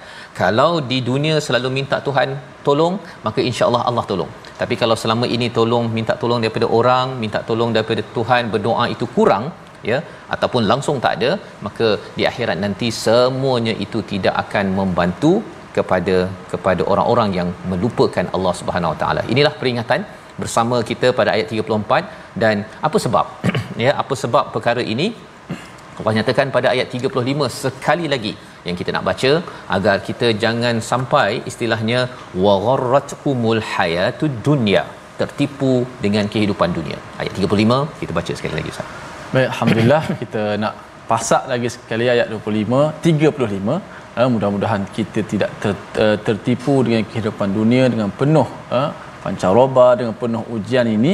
kalau 0.41 0.73
di 0.91 0.99
dunia 1.09 1.37
selalu 1.47 1.69
minta 1.79 1.97
Tuhan 2.07 2.29
tolong 2.67 2.95
maka 3.27 3.41
insya-Allah 3.49 3.83
Allah 3.89 4.05
tolong. 4.11 4.31
Tapi 4.61 4.75
kalau 4.83 4.97
selama 5.03 5.27
ini 5.37 5.47
tolong 5.59 5.85
minta 5.97 6.15
tolong 6.23 6.41
daripada 6.45 6.67
orang 6.79 7.07
minta 7.23 7.41
tolong 7.49 7.71
daripada 7.77 8.03
Tuhan 8.17 8.53
berdoa 8.55 8.85
itu 8.95 9.07
kurang 9.17 9.45
ya 9.91 9.99
ataupun 10.35 10.63
langsung 10.71 10.97
tak 11.05 11.15
ada 11.19 11.31
maka 11.67 11.89
di 12.19 12.25
akhirat 12.31 12.59
nanti 12.65 12.89
semuanya 13.05 13.75
itu 13.85 14.01
tidak 14.13 14.35
akan 14.45 14.67
membantu 14.81 15.33
kepada 15.77 16.17
kepada 16.53 16.83
orang-orang 16.93 17.31
yang 17.39 17.49
melupakan 17.71 18.27
Allah 18.37 18.55
Subhanahu 18.61 18.93
Wa 18.95 18.99
Taala. 19.03 19.23
Inilah 19.35 19.55
peringatan 19.61 20.03
bersama 20.43 20.77
kita 20.91 21.09
pada 21.19 21.31
ayat 21.37 21.49
34 21.53 22.41
dan 22.45 22.65
apa 22.89 22.99
sebab? 23.07 23.27
Ya 23.83 23.93
apa 24.01 24.15
sebab 24.23 24.45
perkara 24.55 24.83
ini 24.95 25.07
Allah 25.99 26.13
nyatakan 26.19 26.49
pada 26.57 26.69
ayat 26.75 26.89
35 26.97 27.49
sekali 27.63 28.07
lagi 28.13 28.33
yang 28.67 28.77
kita 28.81 28.91
nak 28.97 29.05
baca 29.09 29.33
agar 29.77 29.97
kita 30.09 30.29
jangan 30.45 30.77
sampai 30.91 31.31
istilahnya 31.51 32.01
wa 32.45 32.55
gharratkumul 32.67 33.63
hayatud 33.73 34.37
dunya 34.47 34.83
tertipu 35.21 35.73
dengan 36.05 36.25
kehidupan 36.33 36.71
dunia. 36.79 36.99
Ayat 37.21 37.33
35 37.39 38.01
kita 38.01 38.13
baca 38.19 38.33
sekali 38.39 38.55
lagi 38.59 38.71
Ustaz. 38.75 38.89
Baik, 39.35 39.49
alhamdulillah 39.53 40.03
kita 40.23 40.43
nak 40.65 40.75
pasak 41.11 41.45
lagi 41.53 41.69
sekali 41.77 42.07
ayat 42.15 42.27
25, 42.33 43.05
35. 43.05 43.77
Uh, 44.21 44.29
mudah-mudahan 44.33 44.83
kita 44.97 45.21
tidak 45.33 45.51
ter, 45.61 45.73
ter, 45.95 46.11
tertipu 46.27 46.75
dengan 46.87 47.03
kehidupan 47.11 47.49
dunia 47.59 47.85
dengan 47.93 48.09
penuh 48.21 48.49
uh, 48.79 48.89
pancaroba 49.25 49.87
dengan 49.99 50.15
penuh 50.23 50.43
ujian 50.57 50.89
ini 50.97 51.13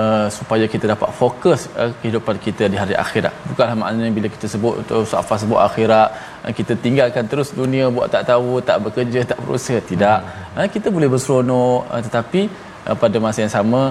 uh, 0.00 0.26
supaya 0.38 0.64
kita 0.74 0.84
dapat 0.94 1.10
fokus 1.20 1.60
uh, 1.80 1.90
kehidupan 2.00 2.36
kita 2.46 2.64
di 2.72 2.76
hari 2.82 2.94
akhirat. 3.04 3.34
Bukanlah 3.50 3.76
maknanya 3.82 4.12
bila 4.18 4.28
kita 4.34 4.46
sebut 4.54 4.74
Safar 5.12 5.36
sebut 5.42 5.60
akhirat 5.68 6.08
uh, 6.44 6.52
kita 6.58 6.72
tinggalkan 6.84 7.24
terus 7.30 7.50
dunia 7.60 7.86
buat 7.96 8.08
tak 8.14 8.24
tahu, 8.32 8.64
tak 8.68 8.78
bekerja, 8.86 9.20
tak 9.32 9.38
berusaha. 9.44 9.80
Tidak. 9.92 10.18
Uh, 10.56 10.68
kita 10.74 10.88
boleh 10.96 11.08
berseronok 11.12 11.80
uh, 11.92 12.00
tetapi 12.06 12.40
uh, 12.88 12.96
pada 13.02 13.16
masa 13.24 13.38
yang 13.44 13.54
sama 13.58 13.82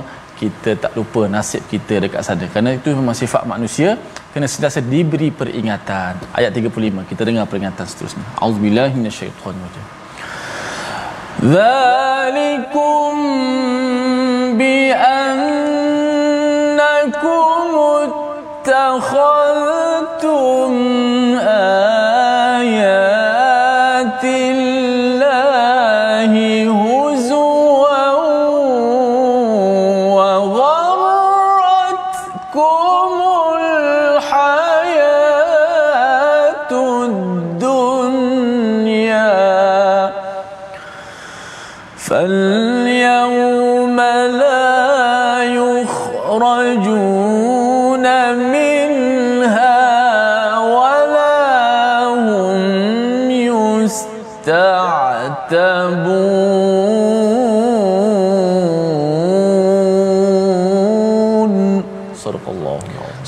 kita 0.42 0.72
tak 0.84 0.94
lupa 0.98 1.22
nasib 1.36 1.62
kita 1.72 1.94
dekat 2.04 2.22
sana 2.28 2.46
kerana 2.52 2.70
itu 2.78 2.90
memang 3.00 3.16
sifat 3.22 3.44
manusia 3.54 3.90
kena 4.34 4.48
sentiasa 4.54 4.80
diberi 4.94 5.30
peringatan 5.40 6.14
ayat 6.40 6.52
35 6.58 7.10
kita 7.12 7.22
dengar 7.30 7.46
peringatan 7.52 7.86
seterusnya 7.92 8.26
auzubillahi 8.46 8.94
minasyaitonir 8.98 9.62
rajim 9.66 9.86
zalikum 11.56 13.18
bi 14.62 14.74
annakum 15.14 15.71
فاليوم 42.12 43.98
لا 44.42 45.44
يخرجون 45.44 47.21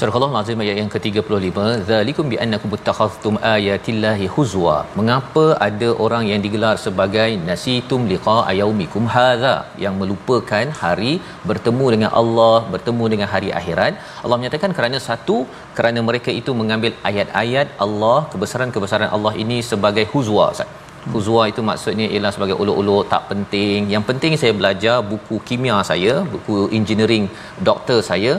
Surah 0.03 0.19
Al-Azim 0.27 0.61
ayat 0.63 0.77
yang 0.79 0.89
ke-35 0.93 1.59
zalikum 1.89 2.25
bi 2.31 2.37
annakum 2.43 2.69
muttakhadhtum 2.73 3.33
ayatillahi 3.51 4.25
huzwa. 4.33 4.73
Mengapa 4.99 5.43
ada 5.67 5.89
orang 6.05 6.23
yang 6.29 6.41
digelar 6.45 6.73
sebagai 6.85 7.29
nasitum 7.49 8.01
liqa 8.11 8.35
yaumikum 8.59 9.05
hadza 9.13 9.53
yang 9.83 9.95
melupakan 10.01 10.65
hari 10.81 11.13
bertemu 11.49 11.85
dengan 11.95 12.11
Allah 12.21 12.55
bertemu 12.73 13.05
dengan 13.13 13.29
hari 13.33 13.51
akhirat. 13.59 13.93
Allah 14.23 14.37
menyatakan 14.41 14.73
kerana 14.79 14.99
satu 15.07 15.37
kerana 15.77 16.01
mereka 16.09 16.33
itu 16.39 16.53
mengambil 16.61 16.91
ayat-ayat 17.11 17.69
Allah 17.85 18.17
kebesaran-kebesaran 18.33 19.11
Allah 19.17 19.33
ini 19.45 19.59
sebagai 19.71 20.05
huzwa 20.15 20.47
Huzwa 21.13 21.43
itu 21.51 21.61
maksudnya 21.69 22.05
ialah 22.13 22.31
sebagai 22.35 22.57
uluk-uluk 22.63 23.07
tak 23.13 23.23
penting. 23.31 23.87
Yang 23.93 24.03
penting 24.09 24.33
saya 24.41 24.53
belajar 24.59 24.97
buku 25.13 25.37
kimia 25.47 25.79
saya, 25.91 26.13
buku 26.33 26.55
engineering 26.79 27.25
doktor 27.69 27.99
saya 28.11 28.33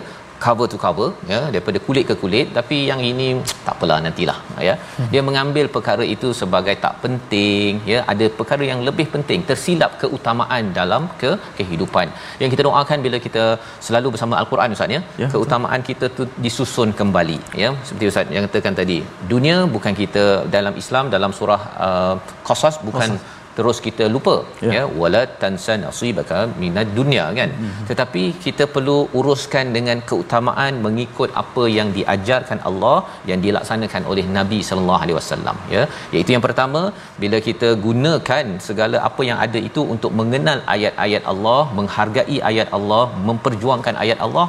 cover 0.45 0.67
to 0.73 0.79
cover 0.85 1.09
ya 1.33 1.41
daripada 1.55 1.79
kulit 1.87 2.05
ke 2.11 2.15
kulit. 2.23 2.47
Tapi 2.59 2.77
yang 2.91 3.01
ini 3.11 3.29
tak 3.67 3.75
apalah 3.75 3.99
nantilah 4.05 4.39
ya. 4.69 4.75
Hmm. 4.97 5.09
dia 5.13 5.23
mengambil 5.29 5.67
perkara 5.77 6.05
itu 6.15 6.31
sebagai 6.41 6.75
tak 6.85 6.95
penting 7.05 7.81
ya. 7.93 8.01
Ada 8.13 8.29
perkara 8.39 8.65
yang 8.71 8.81
lebih 8.89 9.07
penting 9.15 9.43
tersilap 9.51 9.93
keutamaan 10.03 10.73
dalam 10.81 11.05
ke 11.23 11.31
kehidupan. 11.59 12.09
Yang 12.43 12.51
kita 12.55 12.65
doakan 12.69 12.99
bila 13.07 13.19
kita 13.27 13.45
selalu 13.89 14.11
bersama 14.17 14.35
al-Quran 14.43 14.77
ustaz 14.79 14.97
ya, 14.97 15.03
ya 15.23 15.29
keutamaan 15.35 15.81
betul. 15.81 15.91
kita 15.91 16.07
tu 16.19 16.25
disusun 16.47 16.91
kembali 17.01 17.39
ya. 17.63 17.71
Seperti 17.87 18.13
ustaz 18.13 18.35
yang 18.37 18.45
katakan 18.49 18.77
tadi 18.83 18.99
dunia 19.35 19.57
bukan 19.77 19.95
kita 20.03 20.25
dalam 20.57 20.77
Islam 20.85 21.05
dalam 21.17 21.33
surah 21.41 21.63
uh, 21.87 22.15
Qasas 22.51 22.77
bukan 22.89 23.09
Qasas 23.09 23.43
terus 23.59 23.79
kita 23.87 24.05
lupa 24.15 24.35
ya, 24.67 24.71
ya 24.77 24.83
wala 25.01 25.23
tansa 25.43 25.75
nasibaka 25.83 26.39
minad 26.63 26.89
dunya 26.99 27.25
kan 27.39 27.51
mm-hmm. 27.55 27.87
tetapi 27.91 28.23
kita 28.45 28.65
perlu 28.75 28.97
uruskan 29.19 29.69
dengan 29.77 30.01
keutamaan 30.11 30.83
mengikut 30.87 31.31
apa 31.43 31.65
yang 31.79 31.91
diajarkan 31.99 32.61
Allah 32.71 32.97
yang 33.31 33.41
dilaksanakan 33.47 34.05
oleh 34.13 34.27
Nabi 34.39 34.61
sallallahu 34.69 35.03
alaihi 35.07 35.19
wasallam 35.21 35.59
ya 35.77 35.85
iaitu 36.15 36.33
yang 36.37 36.45
pertama 36.49 36.83
bila 37.25 37.41
kita 37.49 37.71
gunakan 37.87 38.45
segala 38.69 38.99
apa 39.09 39.25
yang 39.31 39.41
ada 39.47 39.61
itu 39.71 39.83
untuk 39.95 40.13
mengenal 40.21 40.61
ayat-ayat 40.77 41.25
Allah 41.35 41.63
menghargai 41.79 42.39
ayat 42.53 42.71
Allah 42.79 43.05
memperjuangkan 43.31 43.97
ayat 44.05 44.21
Allah 44.27 44.47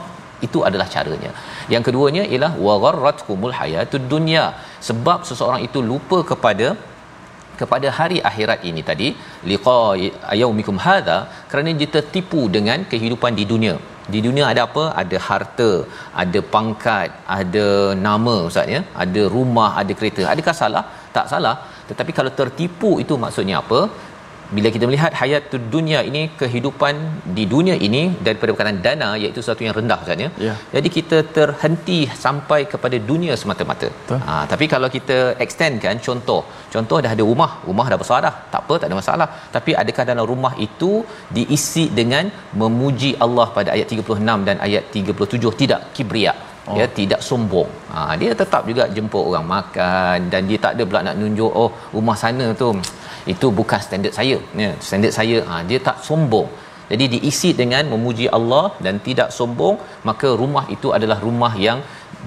itu 0.48 0.60
adalah 0.68 0.88
caranya. 0.96 1.32
Yang 1.74 1.84
keduanya 1.88 2.24
ialah 2.34 2.52
wa 2.66 2.76
gharratkumul 2.84 3.56
hayatud 3.60 4.06
dunya. 4.14 4.46
Sebab 4.88 5.20
seseorang 5.30 5.62
itu 5.68 5.80
lupa 5.92 6.20
kepada 6.32 6.68
kepada 7.62 7.88
hari 7.98 8.18
akhirat 8.30 8.62
ini 8.70 8.82
tadi 8.90 9.10
liqa 9.52 9.80
yaumikum 10.42 10.80
hadha 10.86 11.18
kerana 11.52 11.74
dia 11.82 11.90
tertipu 11.98 12.42
dengan 12.56 12.82
kehidupan 12.94 13.34
di 13.40 13.46
dunia. 13.52 13.76
Di 14.14 14.20
dunia 14.26 14.46
ada 14.52 14.62
apa? 14.68 14.84
Ada 15.02 15.18
harta 15.28 15.72
ada 16.24 16.40
pangkat 16.56 17.10
ada 17.38 17.68
nama 18.08 18.36
ustaz 18.50 18.74
ya? 18.76 18.82
Ada 19.04 19.22
rumah 19.36 19.70
ada 19.82 19.94
kereta. 20.00 20.24
Adakah 20.34 20.56
salah? 20.62 20.84
Tak 21.16 21.28
salah. 21.32 21.56
Tetapi 21.90 22.12
kalau 22.20 22.32
tertipu 22.42 22.92
itu 23.04 23.16
maksudnya 23.24 23.58
apa 23.64 23.80
bila 24.56 24.68
kita 24.76 24.86
melihat 24.90 25.12
hayat 25.22 25.54
dunia 25.74 26.00
ini 26.10 26.22
kehidupan 26.42 26.96
di 27.38 27.44
dunia 27.54 27.76
ini 27.88 28.02
daripada 28.26 28.50
perkataan 28.54 28.80
dana 28.86 29.10
iaitu 29.22 29.40
sesuatu 29.42 29.64
yang 29.66 29.76
rendah 29.78 30.00
sebenarnya 30.04 30.30
ya. 30.48 30.54
jadi 30.76 30.90
kita 30.98 31.18
terhenti 31.38 32.00
sampai 32.26 32.60
kepada 32.74 32.98
dunia 33.10 33.34
semata-mata. 33.42 33.90
Ha, 34.28 34.34
tapi 34.52 34.66
kalau 34.74 34.90
kita 34.96 35.18
extend 35.46 35.76
kan 35.86 35.98
contoh. 36.08 36.42
Contoh 36.74 36.98
dah 37.04 37.12
ada 37.16 37.24
rumah. 37.32 37.52
Rumah 37.68 37.86
dah 37.92 38.00
besar 38.04 38.20
dah. 38.28 38.36
Tak 38.54 38.62
apa 38.66 38.74
tak 38.82 38.88
ada 38.90 38.98
masalah. 39.02 39.28
Tapi 39.56 39.72
adakah 39.82 40.06
dalam 40.10 40.26
rumah 40.34 40.54
itu 40.68 40.92
diisi 41.38 41.86
dengan 42.00 42.28
memuji 42.62 43.12
Allah 43.26 43.48
pada 43.58 43.70
ayat 43.76 43.88
36 43.94 44.48
dan 44.50 44.58
ayat 44.68 44.84
37 45.00 45.62
tidak. 45.62 45.82
Kibria 45.96 46.36
Oh. 46.70 46.76
ya 46.80 46.86
tidak 47.00 47.22
sombong. 47.28 47.70
Ha, 47.94 48.00
dia 48.22 48.32
tetap 48.42 48.62
juga 48.70 48.84
jemput 48.96 49.24
orang 49.30 49.46
makan 49.56 50.18
dan 50.32 50.42
dia 50.50 50.58
tak 50.64 50.72
ada 50.76 50.84
pula 50.90 51.02
nak 51.08 51.18
nunjuk 51.22 51.52
oh 51.62 51.70
rumah 51.96 52.18
sana 52.22 52.48
tu 52.62 52.70
itu 53.34 53.50
bukan 53.60 53.82
standard 53.88 54.16
saya 54.20 54.38
ya 54.64 54.72
standard 54.88 55.14
saya 55.20 55.38
ha, 55.50 55.64
dia 55.70 55.80
tak 55.88 56.00
sombong 56.08 56.50
jadi 56.92 57.06
diisi 57.14 57.50
dengan 57.62 57.84
memuji 57.94 58.26
Allah 58.38 58.66
dan 58.86 58.96
tidak 59.08 59.30
sombong 59.38 59.76
maka 60.10 60.30
rumah 60.42 60.66
itu 60.76 60.90
adalah 60.98 61.18
rumah 61.28 61.54
yang 61.68 61.80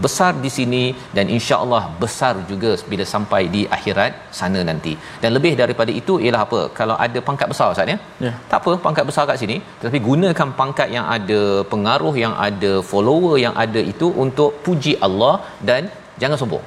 besar 0.05 0.33
di 0.45 0.51
sini 0.57 0.83
dan 1.17 1.27
insya-Allah 1.37 1.83
besar 2.03 2.33
juga 2.51 2.71
bila 2.91 3.05
sampai 3.13 3.41
di 3.55 3.63
akhirat 3.77 4.13
sana 4.39 4.61
nanti. 4.71 4.93
Dan 5.23 5.31
lebih 5.37 5.53
daripada 5.61 5.93
itu 6.01 6.15
ialah 6.25 6.43
apa? 6.47 6.61
Kalau 6.79 6.97
ada 7.07 7.19
pangkat 7.29 7.49
besar 7.53 7.67
Ustaz 7.75 7.93
ya. 7.93 7.99
ya. 8.27 8.33
Tak 8.51 8.59
apa 8.63 8.73
pangkat 8.87 9.07
besar 9.11 9.25
kat 9.31 9.39
sini, 9.43 9.57
tetapi 9.81 10.01
gunakan 10.09 10.51
pangkat 10.61 10.89
yang 10.97 11.07
ada 11.17 11.41
pengaruh 11.73 12.15
yang 12.25 12.35
ada 12.49 12.73
follower 12.91 13.37
yang 13.47 13.55
ada 13.65 13.83
itu 13.93 14.09
untuk 14.25 14.63
puji 14.67 14.95
Allah 15.09 15.35
dan 15.71 15.91
jangan 16.23 16.39
sombong 16.43 16.67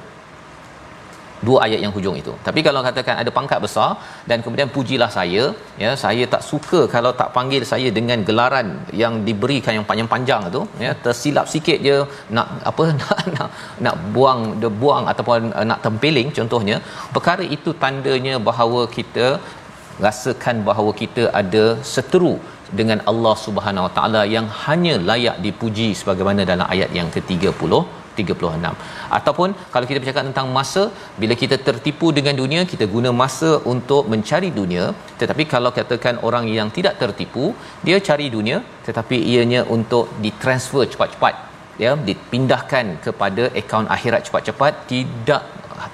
dua 1.46 1.58
ayat 1.66 1.80
yang 1.84 1.92
hujung 1.96 2.16
itu. 2.22 2.32
Tapi 2.46 2.60
kalau 2.66 2.80
katakan 2.88 3.14
ada 3.22 3.30
pangkat 3.38 3.58
besar 3.66 3.90
dan 4.30 4.38
kemudian 4.44 4.68
pujilah 4.76 5.10
saya, 5.18 5.44
ya, 5.82 5.90
saya 6.04 6.24
tak 6.34 6.42
suka 6.50 6.80
kalau 6.94 7.12
tak 7.20 7.30
panggil 7.36 7.62
saya 7.72 7.88
dengan 7.98 8.18
gelaran 8.28 8.68
yang 9.02 9.16
diberikan 9.28 9.74
yang 9.78 9.86
panjang-panjang 9.90 10.42
itu, 10.50 10.62
ya, 10.84 10.92
tersilap 11.06 11.48
sikit 11.54 11.78
je 11.88 11.96
nak 12.36 12.48
apa 12.70 12.84
nak 13.00 13.18
nak, 13.34 13.48
nak 13.86 13.96
buang 14.14 14.42
de 14.62 14.70
buang 14.82 15.04
ataupun 15.12 15.50
uh, 15.58 15.66
nak 15.70 15.80
tempeling 15.88 16.30
contohnya, 16.38 16.78
perkara 17.16 17.44
itu 17.56 17.72
tandanya 17.84 18.36
bahawa 18.50 18.82
kita 18.96 19.26
rasakan 20.06 20.56
bahawa 20.68 20.90
kita 21.02 21.22
ada 21.40 21.64
seteru 21.94 22.34
dengan 22.78 22.98
Allah 23.10 23.34
Subhanahu 23.46 23.86
Wa 23.86 23.92
Taala 23.96 24.22
yang 24.34 24.46
hanya 24.64 24.94
layak 25.10 25.36
dipuji 25.46 25.88
sebagaimana 26.00 26.42
dalam 26.52 26.66
ayat 26.74 26.90
yang 26.98 27.08
ke-30 27.14 27.72
36 28.20 28.72
ataupun 29.18 29.48
kalau 29.74 29.86
kita 29.90 29.98
bercakap 30.02 30.24
tentang 30.30 30.48
masa 30.56 30.82
bila 31.22 31.36
kita 31.42 31.58
tertipu 31.68 32.08
dengan 32.18 32.34
dunia 32.42 32.62
kita 32.72 32.86
guna 32.94 33.12
masa 33.22 33.50
untuk 33.74 34.02
mencari 34.12 34.50
dunia. 34.60 34.84
Tetapi 35.20 35.44
kalau 35.54 35.70
katakan 35.78 36.16
orang 36.28 36.44
yang 36.58 36.68
tidak 36.76 36.94
tertipu 37.02 37.44
dia 37.86 37.98
cari 38.08 38.26
dunia 38.36 38.58
tetapi 38.86 39.16
ianya 39.32 39.62
untuk 39.76 40.06
ditransfer 40.24 40.84
cepat-cepat 40.92 41.34
ya 41.82 41.92
dipindahkan 42.08 42.86
kepada 43.06 43.44
akaun 43.60 43.88
akhirat 43.96 44.22
cepat-cepat 44.28 44.72
tidak 44.92 45.42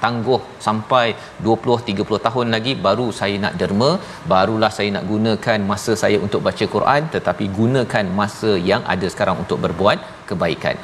tangguh 0.04 0.40
sampai 0.66 1.06
20 1.46 1.76
30 1.90 2.24
tahun 2.26 2.46
lagi 2.54 2.72
baru 2.86 3.06
saya 3.20 3.36
nak 3.44 3.54
derma 3.60 3.90
barulah 4.32 4.70
saya 4.78 4.90
nak 4.96 5.06
gunakan 5.12 5.58
masa 5.70 5.92
saya 6.02 6.18
untuk 6.26 6.42
baca 6.46 6.66
Quran 6.74 7.02
tetapi 7.14 7.46
gunakan 7.60 8.06
masa 8.20 8.52
yang 8.70 8.82
ada 8.94 9.08
sekarang 9.14 9.38
untuk 9.44 9.60
berbuat 9.64 9.98
kebaikan 10.30 10.76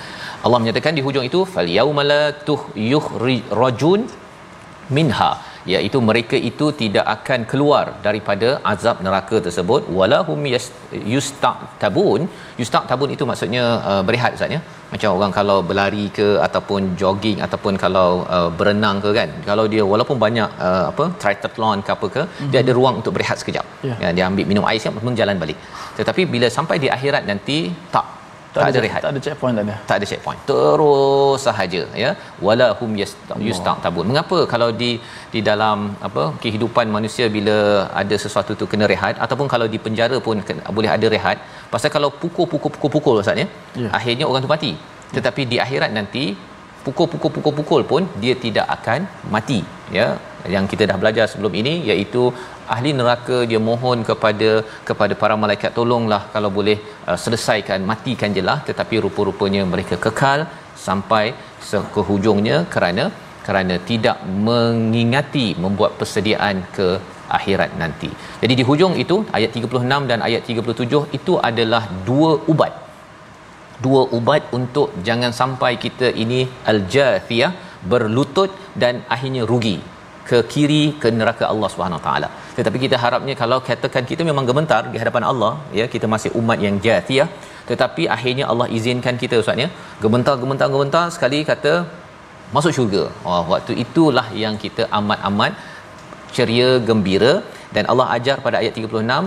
Allah 0.46 0.58
menyatakan 0.62 0.94
di 0.98 1.02
hujung 1.06 1.26
itu 1.30 1.40
fal 1.54 1.68
yaumala 1.78 2.22
tuh 2.48 2.60
yukhrajun 2.92 4.00
minha 4.96 5.32
iaitu 5.72 5.98
mereka 6.08 6.36
itu 6.50 6.66
tidak 6.80 7.04
akan 7.14 7.40
keluar 7.50 7.84
daripada 8.06 8.48
azab 8.72 8.96
neraka 9.06 9.36
tersebut. 9.46 9.82
Walahum 9.98 10.40
yustaqtabun 11.14 12.22
yustaqtabun 12.60 13.10
itu 13.14 13.24
maksudnya 13.30 13.62
uh, 13.90 14.02
berehat 14.08 14.32
ustaz 14.38 14.56
ya. 14.56 14.60
Macam 14.92 15.10
orang 15.16 15.32
kalau 15.38 15.56
berlari 15.68 16.04
ke 16.18 16.26
ataupun 16.46 16.82
jogging 17.02 17.38
ataupun 17.46 17.74
kalau 17.84 18.08
uh, 18.36 18.50
berenang 18.58 18.98
ke 19.04 19.12
kan. 19.18 19.30
Kalau 19.48 19.64
dia 19.74 19.84
walaupun 19.92 20.18
banyak 20.26 20.50
uh, 20.66 20.84
apa 20.90 21.06
triathlon 21.22 21.80
ke 21.86 21.92
apa 21.96 22.08
ke 22.16 22.22
mm-hmm. 22.24 22.50
dia 22.52 22.60
ada 22.64 22.74
ruang 22.80 22.96
untuk 23.00 23.14
berehat 23.16 23.38
sekejap. 23.42 23.66
Yeah. 23.88 23.98
ya, 24.04 24.10
dia 24.18 24.26
ambil 24.30 24.46
minum 24.52 24.66
air 24.72 24.82
siap 24.84 25.16
jalan 25.22 25.38
balik. 25.44 25.58
Tetapi 26.00 26.24
bila 26.34 26.50
sampai 26.58 26.78
di 26.84 26.90
akhirat 26.98 27.24
nanti 27.32 27.58
tak 27.96 28.06
tak, 28.54 28.60
tak 28.62 28.68
ada, 28.70 28.78
ada 28.78 28.84
rehat. 28.86 29.00
tak 29.04 29.12
ada 29.14 29.20
checkpoint 29.24 29.54
tak 29.58 29.64
ada. 29.66 29.74
Tak 29.90 29.96
ada 29.98 30.06
checkpoint. 30.10 30.40
Terus 30.50 31.38
sahaja 31.46 31.82
ya. 32.02 32.10
Wala 32.46 32.68
hum 32.80 32.90
yastaqtabun 33.48 34.04
mengapa 34.10 34.38
kalau 34.52 34.68
di 34.82 34.90
di 35.34 35.40
dalam 35.48 35.78
apa 36.08 36.24
kehidupan 36.44 36.88
manusia 36.96 37.26
bila 37.36 37.56
ada 38.02 38.16
sesuatu 38.24 38.54
tu 38.62 38.68
kena 38.72 38.86
rehat 38.94 39.14
ataupun 39.26 39.48
kalau 39.54 39.68
di 39.74 39.80
penjara 39.86 40.18
pun 40.26 40.38
kena, 40.48 40.62
boleh 40.78 40.90
ada 40.96 41.08
rehat? 41.16 41.38
Pasal 41.74 41.92
kalau 41.96 42.10
pukul-pukul-pukul-pukul 42.22 43.22
ustaz 43.22 43.42
ya 43.42 43.48
yeah. 43.82 43.92
akhirnya 44.00 44.26
orang 44.30 44.44
tu 44.46 44.52
mati. 44.56 44.72
Tetapi 45.16 45.42
di 45.52 45.58
akhirat 45.64 45.90
nanti 45.98 46.24
pukul-pukul-pukul-pukul 46.86 47.82
pun 47.90 48.02
dia 48.22 48.36
tidak 48.44 48.66
akan 48.76 49.00
mati 49.34 49.60
ya. 49.98 50.06
Yang 50.54 50.64
kita 50.72 50.84
dah 50.90 50.96
belajar 51.02 51.24
sebelum 51.32 51.52
ini 51.60 51.74
iaitu 51.90 52.22
ahli 52.74 52.90
neraka 53.00 53.38
dia 53.50 53.60
mohon 53.70 53.98
kepada 54.10 54.50
kepada 54.88 55.14
para 55.22 55.34
malaikat 55.44 55.72
tolonglah 55.78 56.22
kalau 56.34 56.50
boleh 56.58 56.76
uh, 57.08 57.18
selesaikan 57.24 57.80
matikan 57.90 58.32
jelah 58.38 58.58
tetapi 58.68 59.02
rupa-rupanya 59.06 59.64
mereka 59.72 59.96
kekal 60.06 60.42
sampai 60.86 61.24
ke 61.94 62.00
hujungnya 62.08 62.56
kerana 62.74 63.04
kerana 63.46 63.74
tidak 63.90 64.18
mengingati 64.46 65.46
membuat 65.64 65.92
persediaan 66.00 66.56
ke 66.76 66.88
akhirat 67.36 67.70
nanti. 67.82 68.10
Jadi 68.42 68.54
di 68.60 68.64
hujung 68.68 68.94
itu 69.04 69.16
ayat 69.38 69.50
36 69.58 70.10
dan 70.10 70.18
ayat 70.28 70.42
37 70.52 71.18
itu 71.18 71.34
adalah 71.50 71.82
dua 72.08 72.32
ubat. 72.52 72.72
Dua 73.84 74.02
ubat 74.18 74.42
untuk 74.58 74.88
jangan 75.06 75.32
sampai 75.40 75.72
kita 75.84 76.08
ini 76.24 76.40
al-jathiyah 76.72 77.52
berlutut 77.92 78.50
dan 78.82 79.02
akhirnya 79.14 79.42
rugi 79.52 79.76
ke 80.28 80.38
kiri 80.52 80.84
ke 81.02 81.08
neraka 81.20 81.44
Allah 81.52 81.68
Subhanahu 81.72 82.02
taala. 82.06 82.28
Tetapi 82.56 82.78
kita 82.84 82.96
harapnya 83.04 83.34
kalau 83.42 83.58
katakan 83.68 84.04
kita 84.10 84.22
memang 84.30 84.46
gemetar 84.50 84.82
di 84.92 84.98
hadapan 85.02 85.24
Allah 85.30 85.52
ya 85.78 85.86
kita 85.94 86.06
masih 86.14 86.30
umat 86.40 86.58
yang 86.66 86.76
jatiyah 86.86 87.28
tetapi 87.70 88.02
akhirnya 88.16 88.46
Allah 88.52 88.66
izinkan 88.78 89.16
kita 89.22 89.36
ustaz 89.42 89.62
ya 89.64 89.68
gemetar 90.04 90.34
gemetar 90.42 90.68
gemetar 90.74 91.04
sekali 91.16 91.40
kata 91.52 91.74
masuk 92.56 92.72
syurga. 92.76 93.04
Oh, 93.28 93.42
waktu 93.52 93.72
itulah 93.84 94.26
yang 94.42 94.56
kita 94.64 94.84
amat-amat 94.98 95.54
ceria 96.36 96.70
gembira. 96.90 97.32
Dan 97.74 97.84
Allah 97.92 98.06
ajar 98.16 98.36
pada 98.44 98.56
ayat 98.62 98.74
36 98.80 99.24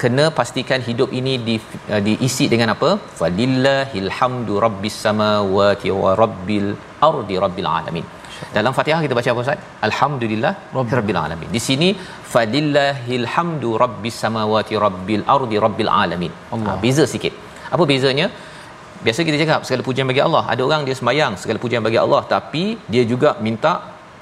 kena 0.00 0.24
pastikan 0.38 0.80
hidup 0.88 1.10
ini 1.18 1.34
di 1.46 1.54
uh, 1.92 2.00
diisi 2.06 2.46
dengan 2.52 2.70
apa? 2.74 2.90
Falillahil 3.20 4.10
hamdu 4.18 4.54
rabbis 4.64 4.98
samawati 5.04 5.94
wa 6.02 6.12
rabbil 6.22 6.68
ardi 7.08 7.36
rabbil 7.44 7.70
alamin. 7.78 8.06
Dalam 8.56 8.72
Fatihah 8.76 9.00
kita 9.04 9.14
baca 9.18 9.30
apa 9.32 9.42
Ustaz? 9.44 9.60
Alhamdulillah 9.88 10.52
rabbil 10.98 11.20
alamin. 11.24 11.48
Di 11.56 11.60
sini 11.68 11.88
falillahil 12.36 13.26
hamdu 13.34 13.70
rabbis 13.84 14.16
samawati 14.24 14.74
rabbil 14.84 15.24
ardi 15.36 15.56
rabbil 15.66 15.92
alamin. 16.02 16.32
Allah. 16.54 16.74
Ha, 16.76 16.80
beza 16.84 17.06
sikit. 17.14 17.34
Apa 17.74 17.84
bezanya? 17.92 18.26
Biasa 19.04 19.20
kita 19.28 19.38
cakap 19.42 19.60
segala 19.66 19.82
pujian 19.88 20.06
bagi 20.10 20.22
Allah. 20.26 20.44
Ada 20.52 20.62
orang 20.68 20.82
dia 20.88 20.96
sembahyang 21.00 21.34
segala 21.42 21.58
pujian 21.64 21.82
bagi 21.88 21.98
Allah 22.04 22.22
tapi 22.34 22.64
dia 22.92 23.04
juga 23.12 23.30
minta 23.46 23.72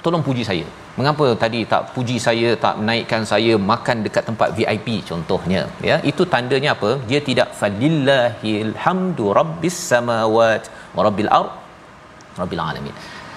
tolong 0.05 0.23
puji 0.29 0.43
saya. 0.49 0.65
Mengapa 0.99 1.25
tadi 1.41 1.59
tak 1.71 1.81
puji 1.95 2.17
saya, 2.25 2.49
tak 2.65 2.75
naikkan 2.87 3.23
saya 3.31 3.53
makan 3.71 3.97
dekat 4.05 4.23
tempat 4.29 4.49
VIP 4.57 4.87
contohnya, 5.09 5.61
ya. 5.89 5.95
Itu 6.11 6.23
tandanya 6.33 6.69
apa? 6.75 6.91
Dia 7.09 7.19
tidak 7.29 7.49
falillahil 7.59 8.71
hamdu 8.83 9.25
rabbis 9.39 9.77
samawati 9.91 10.71
wa 10.95 11.03
rabbil 11.07 11.31
ard 11.39 11.51
rabbil 12.39 12.63
alamin 12.67 12.95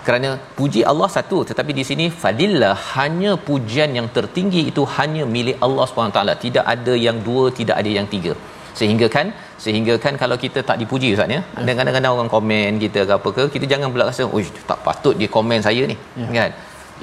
kerana 0.09 0.29
puji 0.59 0.83
Allah 0.91 1.09
satu 1.17 1.39
tetapi 1.49 1.73
di 1.79 1.85
sini 1.89 2.07
fadillah 2.23 2.75
hanya 2.97 3.33
pujian 3.49 3.91
yang 3.99 4.07
tertinggi 4.19 4.63
itu 4.71 4.85
hanya 4.99 5.25
milik 5.35 5.59
Allah 5.67 5.87
SWT 5.91 6.21
tidak 6.45 6.65
ada 6.75 6.95
yang 7.07 7.19
dua 7.27 7.45
tidak 7.59 7.77
ada 7.83 7.91
yang 7.99 8.09
tiga. 8.15 8.35
Sehingga 8.79 9.07
kan 9.17 9.27
sehingga 9.65 9.95
kan 10.05 10.15
kalau 10.23 10.37
kita 10.45 10.61
tak 10.69 10.77
dipuji 10.83 11.09
ustaz 11.15 11.35
ya? 11.37 11.41
Ada 11.61 11.73
kadang-kadang 11.79 12.13
orang 12.17 12.31
komen 12.35 12.79
kita 12.85 13.01
ke 13.09 13.13
apa 13.19 13.29
ke 13.37 13.45
kita 13.55 13.67
jangan 13.73 13.89
pula 13.95 14.07
rasa 14.11 14.27
oi 14.39 14.45
tak 14.71 14.81
patut 14.87 15.15
dia 15.21 15.31
komen 15.37 15.61
saya 15.69 15.85
ni. 15.93 15.97
Ya. 16.23 16.29
kan? 16.39 16.53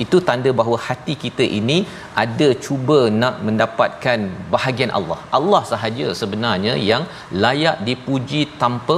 Itu 0.04 0.18
tanda 0.28 0.50
bahawa 0.60 0.78
hati 0.88 1.14
kita 1.26 1.44
ini 1.60 1.78
ada 2.24 2.48
cuba 2.66 3.00
nak 3.22 3.36
mendapatkan 3.48 4.20
bahagian 4.56 4.92
Allah. 5.00 5.20
Allah 5.38 5.62
sahaja 5.72 6.08
sebenarnya 6.22 6.74
yang 6.90 7.06
layak 7.44 7.78
dipuji 7.90 8.42
tanpa 8.64 8.98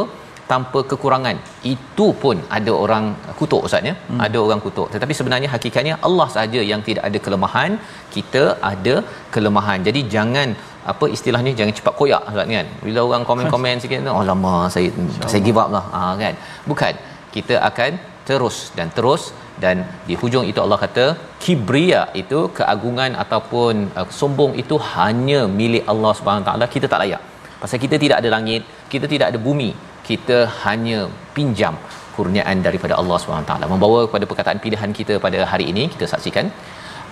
tanpa 0.52 0.80
kekurangan. 0.92 1.38
Itu 1.74 2.08
pun 2.22 2.38
ada 2.58 2.72
orang 2.84 3.06
kutuk 3.40 3.62
ustaz 3.68 3.90
ya? 3.90 3.94
Hmm. 4.10 4.20
ada 4.26 4.38
orang 4.46 4.60
kutuk. 4.66 4.88
Tetapi 4.94 5.14
sebenarnya 5.20 5.50
hakikatnya 5.56 5.96
Allah 6.08 6.28
sahaja 6.36 6.62
yang 6.72 6.82
tidak 6.88 7.04
ada 7.10 7.20
kelemahan. 7.26 7.72
Kita 8.16 8.44
ada 8.72 8.96
kelemahan. 9.36 9.80
Jadi 9.88 10.02
jangan 10.16 10.50
apa 10.92 11.06
istilahnya 11.16 11.52
jangan 11.60 11.74
cepat 11.80 11.94
koyak 12.02 12.22
ustaz 12.32 12.54
kan? 12.58 12.68
Bila 12.86 13.00
orang 13.08 13.26
komen-komen 13.30 13.84
sikit 13.84 14.14
oh 14.18 14.26
lama 14.32 14.54
saya 14.76 14.90
saya 15.32 15.42
give 15.48 15.60
up 15.64 15.72
lah. 15.78 15.86
Ha, 15.96 16.02
kan? 16.24 16.36
Bukan. 16.72 16.96
Kita 17.36 17.56
akan 17.70 17.92
terus 18.28 18.56
dan 18.78 18.88
terus 18.98 19.24
dan 19.64 19.78
di 20.08 20.14
hujung 20.22 20.46
itu 20.52 20.60
Allah 20.64 20.78
kata 20.84 21.06
kibria 21.44 22.02
itu 22.22 22.40
keagungan 22.58 23.12
ataupun 23.24 23.76
uh, 24.00 24.08
sombong 24.20 24.54
itu 24.62 24.76
hanya 24.94 25.40
milik 25.60 25.84
Allah 25.94 26.12
Subhanahu 26.20 26.48
taala. 26.50 26.68
Kita 26.76 26.88
tak 26.94 27.02
layak. 27.04 27.22
Pasal 27.62 27.80
kita 27.84 27.96
tidak 28.04 28.18
ada 28.22 28.30
langit 28.36 28.64
kita 28.94 29.06
tidak 29.14 29.28
ada 29.32 29.40
bumi 29.48 29.70
kita 30.10 30.38
hanya 30.64 31.00
pinjam 31.36 31.76
kurniaan 32.16 32.60
daripada 32.68 32.94
Allah 33.02 33.18
SWT 33.22 33.54
membawa 33.74 34.00
kepada 34.08 34.26
perkataan 34.30 34.62
pilihan 34.64 34.92
kita 35.00 35.16
pada 35.26 35.40
hari 35.52 35.66
ini 35.74 35.84
kita 35.94 36.06
saksikan 36.14 36.48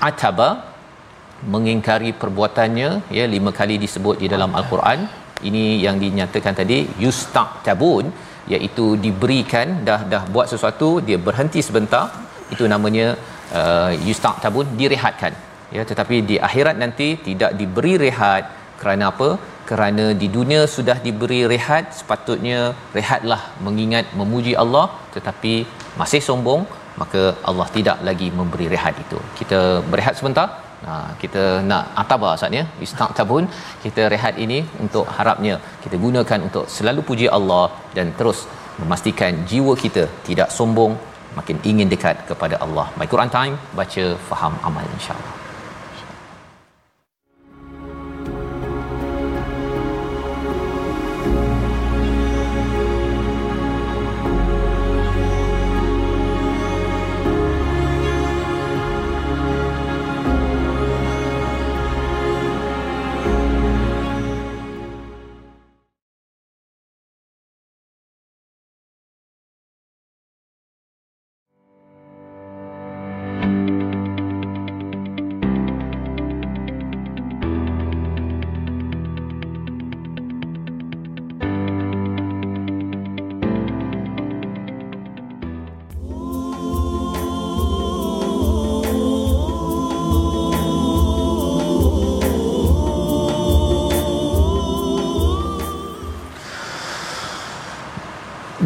ataba 0.10 0.50
mengingkari 1.54 2.12
perbuatannya 2.22 2.90
ya 3.18 3.26
lima 3.36 3.52
kali 3.60 3.76
disebut 3.86 4.18
di 4.24 4.28
dalam 4.34 4.52
al-Quran. 4.60 5.00
Ini 5.48 5.64
yang 5.86 5.98
dinyatakan 6.04 6.54
tadi 6.60 6.78
yustaqtabun 7.04 8.06
iaitu 8.54 8.86
diberikan 9.06 9.68
dah 9.88 10.00
dah 10.12 10.24
buat 10.34 10.48
sesuatu 10.54 10.90
dia 11.08 11.18
berhenti 11.28 11.62
sebentar 11.68 12.06
itu 12.54 12.64
namanya 12.74 13.08
uh, 13.60 13.92
yustaqtabun 14.08 14.68
direhatkan. 14.82 15.34
Ya 15.76 15.84
tetapi 15.90 16.16
di 16.30 16.36
akhirat 16.48 16.78
nanti 16.84 17.08
tidak 17.28 17.52
diberi 17.62 17.96
rehat. 18.06 18.46
Kerana 18.80 19.04
apa 19.12 19.28
kerana 19.70 20.06
di 20.22 20.28
dunia 20.38 20.62
sudah 20.76 20.98
diberi 21.06 21.42
rehat 21.54 21.86
sepatutnya 22.00 22.60
rehatlah 22.98 23.42
mengingat 23.68 24.06
memuji 24.20 24.54
Allah 24.64 24.86
tetapi 25.16 25.54
masih 26.02 26.22
sombong 26.28 26.64
maka 27.02 27.22
Allah 27.50 27.68
tidak 27.78 27.98
lagi 28.08 28.28
memberi 28.40 28.68
rehat 28.74 28.96
itu. 29.06 29.20
Kita 29.40 29.60
berehat 29.92 30.16
sebentar. 30.20 30.48
Ha, 30.88 30.94
kita 31.22 31.44
nak 31.70 31.84
ataba 32.02 32.30
saatnya 32.40 32.64
istaqtabun 32.86 33.44
kita 33.84 34.02
rehat 34.14 34.36
ini 34.46 34.60
untuk 34.84 35.06
harapnya. 35.18 35.56
Kita 35.84 35.96
gunakan 36.06 36.40
untuk 36.48 36.66
selalu 36.76 37.02
puji 37.10 37.28
Allah 37.38 37.66
dan 37.98 38.14
terus 38.20 38.42
memastikan 38.82 39.34
jiwa 39.52 39.74
kita 39.86 40.04
tidak 40.28 40.52
sombong 40.58 40.94
makin 41.40 41.58
ingin 41.72 41.90
dekat 41.96 42.18
kepada 42.30 42.58
Allah. 42.68 42.88
My 43.00 43.08
Quran 43.14 43.34
Time 43.38 43.56
baca 43.80 44.06
faham 44.30 44.56
amal 44.70 44.86
insya-Allah. 44.98 45.45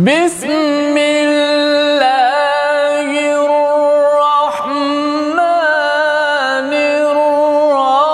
بسم 0.09 0.97
الله 0.97 1.99
الرحمن 3.45 4.73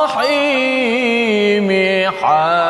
الرحيم. 0.09 1.69
حمد 2.21 2.64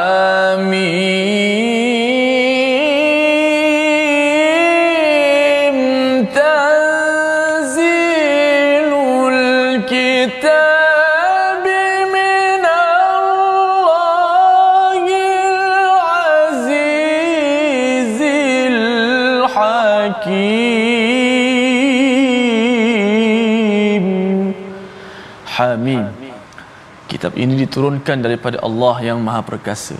kitab 27.25 27.41
ini 27.43 27.53
diturunkan 27.65 28.17
daripada 28.25 28.57
Allah 28.67 28.95
yang 29.05 29.17
Maha 29.27 29.41
Perkasa 29.49 29.97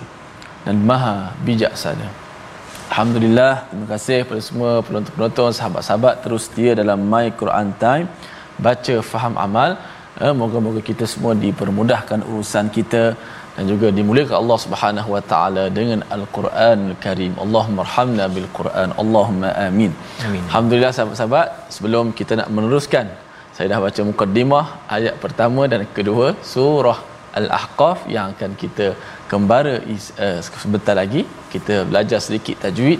dan 0.65 0.75
Maha 0.89 1.33
Bijaksana. 1.45 2.07
Alhamdulillah, 2.89 3.53
terima 3.69 3.87
kasih 3.93 4.17
kepada 4.23 4.41
semua 4.47 4.71
penonton-penonton, 4.85 5.49
sahabat-sahabat 5.57 6.21
terus 6.23 6.45
setia 6.47 6.71
dalam 6.81 6.99
My 7.13 7.33
Quran 7.39 7.73
Time, 7.81 8.05
baca 8.65 8.95
faham 9.11 9.33
amal. 9.45 9.71
Eh, 10.25 10.33
moga-moga 10.41 10.81
kita 10.89 11.09
semua 11.13 11.33
dipermudahkan 11.45 12.19
urusan 12.29 12.69
kita 12.77 13.03
dan 13.55 13.63
juga 13.71 13.89
dimuliakan 13.97 14.37
Allah 14.41 14.59
Subhanahu 14.65 15.09
wa 15.15 15.23
taala 15.31 15.65
dengan 15.79 16.05
Al-Quran 16.17 16.77
Al-Karim. 16.93 17.33
Allahumma 17.45 17.81
arhamna 17.87 18.25
bil 18.35 18.49
Quran. 18.59 18.89
Allahumma 19.01 19.49
amin. 19.67 19.91
amin. 20.27 20.43
Alhamdulillah 20.49 20.93
sahabat-sahabat, 20.93 21.73
sebelum 21.77 22.13
kita 22.21 22.37
nak 22.41 22.53
meneruskan 22.53 23.09
saya 23.55 23.67
dah 23.71 23.79
baca 23.83 24.01
mukaddimah 24.07 24.65
ayat 24.95 25.13
pertama 25.23 25.61
dan 25.71 25.81
kedua 25.97 26.25
surah 26.53 26.97
Al-Ahqaf 27.39 28.07
yang 28.15 28.31
akan 28.33 28.51
kita 28.61 28.87
kembara 29.31 29.75
uh, 29.83 30.39
sebentar 30.63 30.95
lagi. 31.01 31.21
Kita 31.53 31.83
belajar 31.89 32.19
sedikit 32.25 32.63
tajwid 32.63 32.99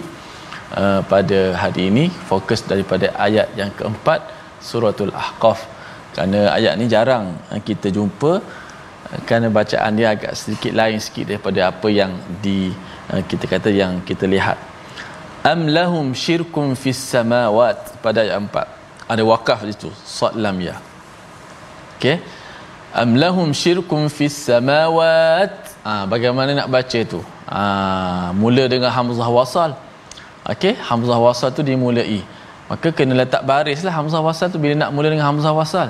uh, 0.80 1.00
pada 1.12 1.40
hari 1.62 1.88
ini. 1.90 2.04
Fokus 2.30 2.60
daripada 2.72 3.12
ayat 3.26 3.48
yang 3.60 3.72
keempat 3.78 4.20
suratul 4.68 5.12
Ahqaf. 5.24 5.64
Kerana 6.12 6.52
ayat 6.56 6.74
ni 6.80 6.86
jarang 6.94 7.26
uh, 7.52 7.60
kita 7.68 7.88
jumpa. 7.96 8.32
Kerana 9.26 9.46
bacaan 9.58 9.92
dia 9.98 10.08
agak 10.14 10.34
sedikit 10.34 10.72
lain 10.74 10.98
sikit 10.98 11.30
daripada 11.30 11.70
apa 11.70 11.88
yang 12.00 12.12
di 12.42 12.74
kita 13.30 13.46
kata 13.46 13.70
yang 13.70 14.02
kita 14.02 14.26
lihat. 14.26 14.58
Am 15.46 15.70
lahum 15.70 16.10
syirkun 16.10 16.74
fis 16.74 16.98
samawat 16.98 18.02
pada 18.02 18.26
ayat 18.26 18.34
4 18.42 18.76
ada 19.06 19.22
wakaf 19.22 19.62
di 19.62 19.70
situ 19.74 19.90
sad 20.02 20.34
lam 20.34 20.58
ya. 20.58 20.74
Okey 21.96 22.18
am 22.96 23.10
lahum 23.22 23.52
syirkun 23.52 24.08
fis 24.08 24.32
samawat? 24.48 25.52
Ah 25.84 26.08
bagaimana 26.08 26.56
nak 26.56 26.68
baca 26.72 27.00
tu? 27.12 27.20
Ah 27.44 28.32
mula 28.32 28.64
dengan 28.72 28.88
hamzah 28.88 29.28
wasal. 29.28 29.70
Okey 30.48 30.74
hamzah 30.88 31.18
wasal 31.20 31.52
tu 31.52 31.60
dimulai. 31.60 32.24
Maka 32.66 32.90
kena 32.90 33.14
letak 33.22 33.44
barislah 33.46 33.92
hamzah 33.92 34.24
wasal 34.24 34.48
tu 34.48 34.58
bila 34.58 34.74
nak 34.82 34.90
mula 34.96 35.12
dengan 35.12 35.28
hamzah 35.28 35.52
wasal. 35.52 35.88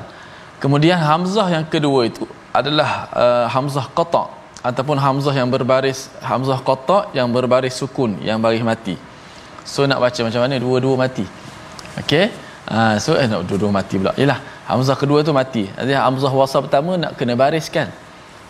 Kemudian 0.59 0.99
hamzah 0.99 1.47
yang 1.53 1.65
kedua 1.65 2.11
itu 2.11 2.27
adalah 2.51 2.91
uh, 3.15 3.47
hamzah 3.55 3.87
qata 3.99 4.33
ataupun 4.67 4.97
hamzah 4.99 5.35
yang 5.37 5.47
berbaris 5.47 6.11
hamzah 6.21 6.59
qata 6.69 7.15
yang 7.15 7.31
berbaris 7.31 7.79
sukun 7.79 8.19
yang 8.29 8.43
baris 8.43 8.65
mati. 8.67 8.99
So 9.63 9.87
nak 9.87 10.03
baca 10.03 10.21
macam 10.27 10.41
mana? 10.43 10.59
Dua-dua 10.59 10.95
mati. 10.99 11.27
Okey? 12.03 12.27
Uh, 12.67 12.99
so 12.99 13.15
eh 13.15 13.31
nak 13.31 13.47
dua-dua 13.47 13.71
mati 13.71 13.95
pula. 13.95 14.13
Yalah 14.19 14.56
hamzah 14.71 14.97
kedua 14.99 15.23
tu 15.23 15.33
mati. 15.41 15.65
Jadi 15.71 15.95
hamzah 15.95 16.33
wasal 16.35 16.67
pertama 16.67 16.99
nak 17.03 17.15
kena 17.19 17.39
bariskan. 17.39 17.89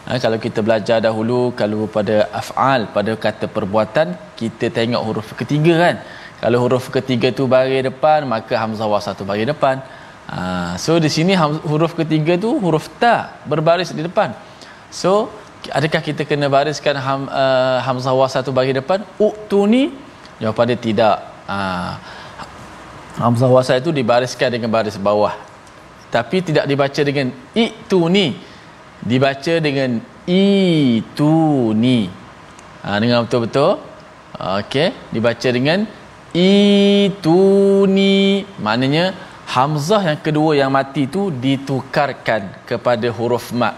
Ha, 0.07 0.19
kalau 0.23 0.39
kita 0.39 0.63
belajar 0.67 0.99
dahulu 1.03 1.51
kalau 1.61 1.91
pada 1.97 2.31
af'al 2.41 2.87
pada 2.97 3.13
kata 3.25 3.51
perbuatan 3.51 4.15
kita 4.41 4.71
tengok 4.73 5.03
huruf 5.07 5.29
ketiga 5.41 5.75
kan. 5.85 5.97
Kalau 6.41 6.59
huruf 6.65 6.89
ketiga 6.95 7.29
tu 7.39 7.45
baris 7.55 7.83
depan 7.91 8.23
maka 8.33 8.55
hamzah 8.63 8.89
wasal 8.89 9.13
tu 9.19 9.27
baris 9.29 9.45
depan. 9.45 9.83
Ha, 10.31 10.75
so 10.85 10.97
di 11.03 11.11
sini 11.13 11.37
huruf 11.71 11.93
ketiga 12.01 12.39
tu 12.45 12.51
huruf 12.65 12.87
ta 13.03 13.17
berbaris 13.51 13.93
di 13.93 14.03
depan. 14.09 14.33
So 14.95 15.29
adakah 15.67 16.01
kita 16.09 16.23
kena 16.23 16.47
bariskan 16.47 16.95
ham, 17.07 17.27
uh, 17.27 17.79
hamzah 17.83 18.15
wasal 18.15 18.41
tu 18.47 18.55
baris 18.55 18.73
depan? 18.73 19.03
Uktuni 19.19 19.91
jawapan 20.39 20.65
dia 20.73 20.79
tidak. 20.79 21.17
Ha, 21.51 21.57
hamzah 23.27 23.51
wasal 23.51 23.83
itu 23.83 23.91
dibariskan 23.91 24.55
dengan 24.55 24.71
baris 24.71 24.95
bawah 24.95 25.56
tapi 26.17 26.41
tidak 26.41 26.65
dibaca 26.65 27.01
dengan 27.05 27.29
ituni. 27.53 28.33
Dibaca 29.05 29.55
dengan 29.61 30.01
ituni. 30.25 32.09
Ha, 32.81 32.97
dengan 32.97 33.29
betul-betul? 33.29 33.85
Okey 34.37 35.13
dibaca 35.13 35.49
dengan 35.53 35.85
ituni. 36.33 38.17
Maknanya 38.57 39.13
hamzah 39.45 40.01
yang 40.09 40.21
kedua 40.25 40.57
yang 40.57 40.73
mati 40.73 41.05
tu 41.05 41.29
ditukarkan 41.29 42.65
kepada 42.65 43.09
huruf 43.13 43.53
mat 43.53 43.77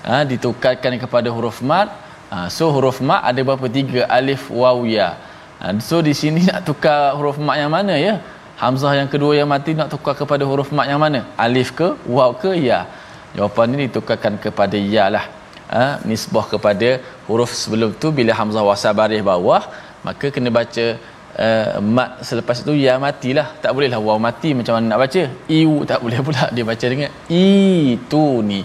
ha, 0.00 0.24
ditukarkan 0.24 0.96
kepada 1.00 1.28
huruf 1.28 1.60
mat 1.60 1.92
ha, 2.32 2.48
so 2.48 2.72
huruf 2.72 3.04
mat 3.04 3.20
ada 3.20 3.40
berapa? 3.44 3.68
Tiga. 3.68 4.08
Alif 4.08 4.48
waw 4.48 4.80
ya. 4.88 5.20
Ha, 5.60 5.76
so 5.84 6.00
di 6.00 6.16
sini 6.16 6.48
nak 6.48 6.64
tukar 6.64 7.12
huruf 7.16 7.36
mat 7.36 7.60
yang 7.60 7.68
mana 7.68 8.00
ya 8.00 8.20
hamzah 8.62 8.92
yang 9.00 9.08
kedua 9.12 9.32
yang 9.38 9.48
mati 9.54 9.72
nak 9.78 9.88
tukar 9.92 10.14
kepada 10.20 10.44
huruf 10.50 10.68
mat 10.76 10.86
yang 10.92 11.00
mana? 11.04 11.20
Alif 11.44 11.70
ke 11.78 11.88
waw 12.16 12.30
ke 12.42 12.52
ya. 12.68 12.80
Jawapan 13.36 13.74
ini 13.76 13.82
ditukarkan 13.88 14.34
kepada 14.44 14.76
ya 14.94 15.06
lah. 15.14 15.24
Ha, 15.66 15.84
nisbah 16.08 16.46
kepada 16.52 16.88
huruf 17.26 17.50
sebelum 17.62 17.90
tu 18.02 18.08
bila 18.18 18.32
hamzah 18.38 18.62
wasal 18.62 18.94
baris 18.94 19.18
bawah 19.18 19.62
maka 20.06 20.30
kena 20.34 20.46
baca 20.58 20.84
uh, 21.44 21.82
mat 21.96 22.22
selepas 22.28 22.62
itu 22.62 22.72
ya 22.86 22.94
matilah 23.02 23.48
tak 23.62 23.74
bolehlah 23.74 23.98
waw 23.98 24.14
mati 24.26 24.54
macam 24.58 24.78
mana 24.78 24.86
nak 24.94 25.00
baca? 25.04 25.22
Iu 25.58 25.74
tak 25.90 25.98
boleh 26.04 26.18
pula. 26.26 26.44
Dia 26.54 26.64
baca 26.70 26.86
dengan 26.92 27.10
itu 27.28 28.24
ni. 28.50 28.60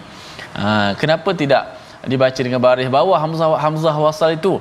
Ha, 0.56 0.94
kenapa 1.02 1.30
tidak 1.42 1.64
dibaca 2.12 2.42
dengan 2.46 2.62
baris 2.64 2.88
bawah 2.98 3.18
hamzah 3.24 3.50
hamzah 3.66 3.96
wasal 4.06 4.32
itu? 4.40 4.54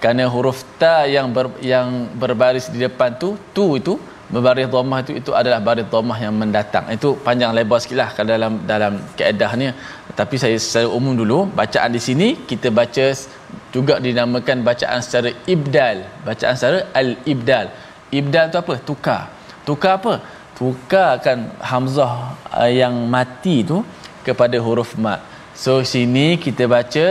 Kerana 0.00 0.24
huruf 0.32 0.64
ta 0.80 1.04
yang 1.04 1.28
ber, 1.36 1.46
yang 1.60 2.08
berbaris 2.16 2.72
di 2.72 2.80
depan 2.80 3.12
tu 3.20 3.36
tu 3.52 3.76
itu 3.76 3.94
berbaris 4.32 4.68
dhammah 4.72 4.98
itu 5.04 5.12
itu 5.20 5.30
adalah 5.40 5.60
baris 5.68 5.86
dhammah 5.92 6.18
yang 6.24 6.34
mendatang. 6.42 6.84
Itu 6.96 7.08
panjang 7.26 7.50
lebar 7.58 7.78
sikitlah 7.82 8.08
kalau 8.16 8.28
dalam 8.34 8.52
dalam 8.72 8.92
kaedahnya 9.18 9.70
tapi 10.20 10.36
saya 10.42 10.56
secara 10.64 10.88
umum 10.98 11.14
dulu 11.20 11.38
bacaan 11.60 11.90
di 11.96 12.00
sini 12.08 12.28
kita 12.50 12.68
baca 12.80 13.06
juga 13.74 13.94
dinamakan 14.06 14.58
bacaan 14.68 15.00
secara 15.06 15.30
ibdal. 15.54 15.98
Bacaan 16.28 16.54
secara 16.58 16.78
al-ibdal. 17.00 17.66
Ibdal 18.20 18.46
tu 18.52 18.58
apa? 18.62 18.74
Tukar. 18.88 19.22
Tukar 19.68 19.92
apa? 20.00 20.14
Tukarkan 20.58 21.38
hamzah 21.70 22.14
uh, 22.52 22.70
yang 22.80 22.94
mati 23.14 23.56
tu 23.70 23.80
kepada 24.26 24.56
huruf 24.66 24.92
mat 25.04 25.20
so 25.62 25.74
sini 25.92 26.26
kita 26.44 26.64
baca 26.74 27.06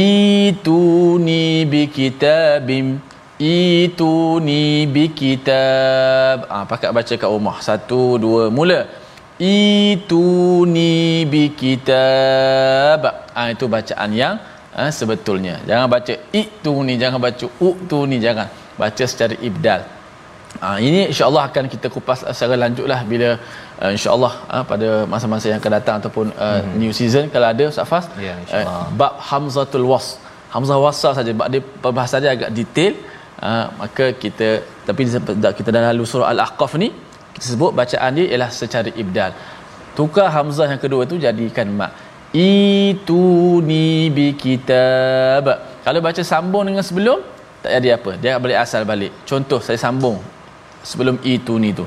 ituni 0.00 1.44
bi 1.72 1.82
kitabim 1.96 2.86
ituni 3.40 4.84
bi 4.94 5.04
kitab 5.20 6.44
ah 6.54 6.64
pakat 6.70 6.90
baca 6.96 7.14
kat 7.22 7.30
rumah. 7.34 7.56
Satu 7.68 8.20
dua 8.24 8.52
mula. 8.52 8.80
Ituni 9.40 11.24
bi 11.32 11.44
kitab 11.60 13.00
ah 13.40 13.46
itu 13.48 13.64
bacaan 13.64 14.10
yang 14.12 14.36
ha, 14.76 14.92
sebetulnya. 14.92 15.56
Jangan 15.68 15.88
baca 15.94 16.14
itu 16.42 16.74
ni 16.86 16.94
jangan 17.02 17.20
baca 17.26 17.46
u 17.68 17.70
tu 17.90 18.04
ni 18.10 18.20
jangan. 18.26 18.48
Baca 18.76 19.04
secara 19.12 19.34
ibdal. 19.48 19.82
Ha, 20.60 20.76
ini 20.82 21.00
insyaallah 21.08 21.44
akan 21.48 21.64
kita 21.72 21.86
kupas 21.94 22.20
secara 22.36 22.56
lanjutlah 22.60 23.00
bila 23.10 23.28
uh, 23.80 23.90
insyaallah 23.96 24.32
uh, 24.54 24.64
pada 24.70 24.88
masa-masa 25.12 25.46
yang 25.48 25.58
akan 25.62 25.72
datang 25.78 25.96
ataupun 26.02 26.26
uh, 26.36 26.60
hmm. 26.60 26.76
new 26.80 26.92
season. 26.92 27.24
Kalau 27.32 27.48
ada 27.54 27.64
Ustaz 27.72 27.88
Fas 27.92 28.04
ya 28.26 28.34
uh, 28.58 28.84
bab 29.00 29.16
hamzatul 29.30 29.86
was 29.88 30.06
hamzah 30.52 30.76
wasal 30.76 31.12
saja. 31.16 31.32
Bab 31.32 31.48
dia 31.48 31.62
perbahasan 31.84 32.18
dia 32.24 32.32
agak 32.36 32.52
detail 32.52 32.92
uh, 33.48 33.66
maka 33.80 34.12
kita 34.22 34.48
tapi 34.86 35.08
kita 35.58 35.68
dah 35.74 35.82
lalu 35.92 36.04
surah 36.06 36.28
al-ahqaf 36.32 36.74
ni 36.82 36.88
kita 37.34 37.46
sebut 37.56 37.72
bacaan 37.80 38.10
dia 38.16 38.26
ialah 38.32 38.50
secara 38.60 38.88
ibdal. 39.02 39.32
Tukar 39.96 40.28
hamzah 40.36 40.66
yang 40.72 40.80
kedua 40.84 41.02
tu 41.10 41.16
jadikan 41.18 41.68
mak. 41.78 41.92
Ituni 42.30 44.06
bi 44.16 44.38
kitab 44.38 45.44
kalau 45.82 46.00
baca 46.06 46.22
sambung 46.22 46.64
dengan 46.68 46.84
sebelum 46.86 47.18
tak 47.62 47.70
jadi 47.76 47.88
apa. 47.98 48.10
Dia 48.22 48.38
boleh 48.38 48.56
asal 48.56 48.86
balik. 48.86 49.12
Contoh 49.26 49.58
saya 49.58 49.76
sambung 49.76 50.18
sebelum 50.80 51.18
ituni 51.26 51.70
tu. 51.74 51.84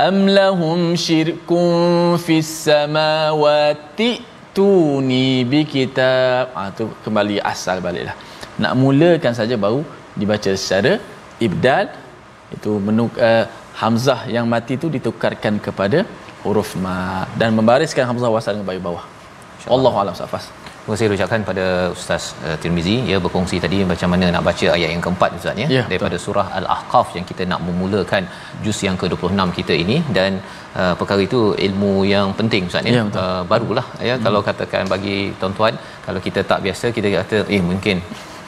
Am 0.00 0.28
lahum 0.28 0.96
syirkun 0.96 2.16
fis 2.24 2.68
samawati 2.68 4.10
tuni 4.56 5.46
bi 5.50 5.62
kitab 5.72 6.50
ah 6.58 6.68
tu 6.74 6.90
kembali 7.04 7.36
asal 7.52 7.78
baliklah 7.84 8.16
nak 8.62 8.72
mulakan 8.80 9.32
saja 9.32 9.54
baru 9.54 9.80
dibaca 10.22 10.52
secara 10.64 10.92
ibdal. 11.48 11.86
Itu 12.56 12.72
menu 12.86 13.04
uh, 13.28 13.44
hamzah 13.82 14.20
yang 14.36 14.46
mati 14.54 14.76
tu 14.84 14.88
ditukarkan 14.96 15.56
kepada 15.66 15.98
huruf 16.44 16.70
ma 16.84 16.96
dan 17.40 17.50
membariskan 17.58 18.04
hamzah 18.10 18.30
wasal 18.36 18.54
dengan 18.56 18.68
bayu 18.70 18.82
bawah. 18.88 19.04
Allah 19.76 19.94
alam 20.02 20.16
safas. 20.22 20.46
Terima 20.80 20.94
kasih 20.96 21.16
ucapkan 21.16 21.42
pada 21.48 21.64
Ustaz 21.94 22.22
uh, 22.46 22.56
Tirmizi. 22.62 22.94
Ya 23.10 23.16
berkongsi 23.24 23.56
tadi 23.64 23.78
macam 23.90 24.08
mana 24.12 24.26
nak 24.34 24.42
baca 24.48 24.66
ayat 24.76 24.90
yang 24.94 25.02
keempat 25.06 25.30
Ustaz 25.38 25.60
ya, 25.62 25.66
ya 25.76 25.82
daripada 25.90 26.16
betul. 26.16 26.24
surah 26.26 26.46
Al-Ahqaf 26.58 27.08
yang 27.16 27.26
kita 27.30 27.42
nak 27.52 27.60
memulakan 27.66 28.24
juz 28.64 28.78
yang 28.86 28.96
ke-26 29.02 29.52
kita 29.58 29.74
ini. 29.84 29.96
Dan 30.16 30.40
uh, 30.80 30.94
perkara 31.00 31.20
itu 31.28 31.40
ilmu 31.66 31.92
yang 32.14 32.28
penting 32.40 32.64
Ustaz 32.70 32.88
ya, 32.90 32.94
ya 32.96 33.04
uh, 33.24 33.42
barulah 33.52 33.86
ya. 34.08 34.14
Hmm. 34.16 34.24
kalau 34.26 34.40
katakan 34.48 34.84
bagi 34.94 35.18
tuan-tuan 35.42 35.76
kalau 36.06 36.22
kita 36.26 36.42
tak 36.52 36.60
biasa 36.66 36.86
kita 36.96 37.08
kata 37.18 37.38
eh 37.56 37.62
mungkin 37.70 37.98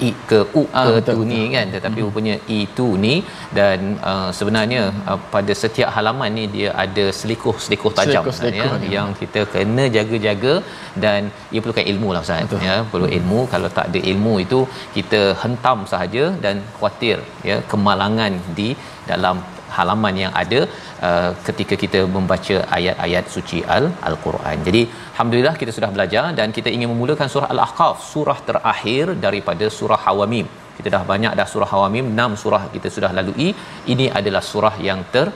i 0.06 0.10
ke 0.30 0.40
u 0.60 0.62
ah, 0.80 0.84
ke 0.86 0.92
betul, 0.96 1.14
tu 1.14 1.26
ni 1.32 1.40
kan 1.54 1.66
tetapi 1.74 1.98
hmm. 1.98 2.06
rupanya 2.08 2.34
i 2.56 2.58
tu 2.78 2.86
ni 3.04 3.14
dan 3.58 3.78
uh, 4.10 4.28
sebenarnya 4.38 4.82
uh, 5.10 5.18
pada 5.34 5.54
setiap 5.62 5.90
halaman 5.96 6.32
ni 6.38 6.44
dia 6.56 6.68
ada 6.84 7.04
selikuh-selikuh 7.20 7.92
tajam 7.98 8.24
selikuh, 8.40 8.72
ya, 8.84 8.90
yang 8.96 9.08
kita 9.20 9.42
kena 9.54 9.86
jaga-jaga 9.96 10.54
dan 11.04 11.30
ia 11.54 11.62
perlukan 11.64 11.86
ilmu 11.94 12.10
lah 12.16 12.22
Ustaz 12.26 12.44
betul. 12.46 12.62
ya 12.68 12.76
perlu 12.92 13.08
hmm. 13.08 13.18
ilmu 13.18 13.40
kalau 13.54 13.70
tak 13.78 13.88
ada 13.90 14.02
ilmu 14.12 14.34
itu 14.46 14.60
kita 14.98 15.22
hentam 15.42 15.80
sahaja 15.94 16.26
dan 16.44 16.58
khuatir 16.78 17.18
ya 17.50 17.58
kemalangan 17.72 18.34
di 18.60 18.70
dalam 19.10 19.38
halaman 19.76 20.14
yang 20.22 20.32
ada 20.42 20.60
uh, 21.08 21.30
ketika 21.46 21.76
kita 21.82 22.00
membaca 22.16 22.56
ayat-ayat 22.78 23.24
suci 23.34 23.60
al 23.76 23.86
al-Quran. 24.10 24.56
Jadi 24.68 24.82
alhamdulillah 25.12 25.54
kita 25.60 25.74
sudah 25.76 25.90
belajar 25.96 26.24
dan 26.40 26.50
kita 26.58 26.68
ingin 26.76 26.90
memulakan 26.94 27.30
surah 27.34 27.48
al-Ahqaf, 27.54 27.96
surah 28.12 28.38
terakhir 28.50 29.14
daripada 29.26 29.68
surah 29.78 30.00
Hawamim. 30.06 30.48
Kita 30.76 30.88
dah 30.96 31.02
banyak 31.12 31.32
dah 31.38 31.48
surah 31.54 31.70
Hawamim, 31.72 32.06
6 32.24 32.42
surah 32.42 32.62
kita 32.74 32.88
sudah 32.96 33.10
lalui. 33.18 33.48
Ini 33.94 34.06
adalah 34.20 34.42
surah 34.52 34.74
yang 34.88 35.00
ter 35.14 35.26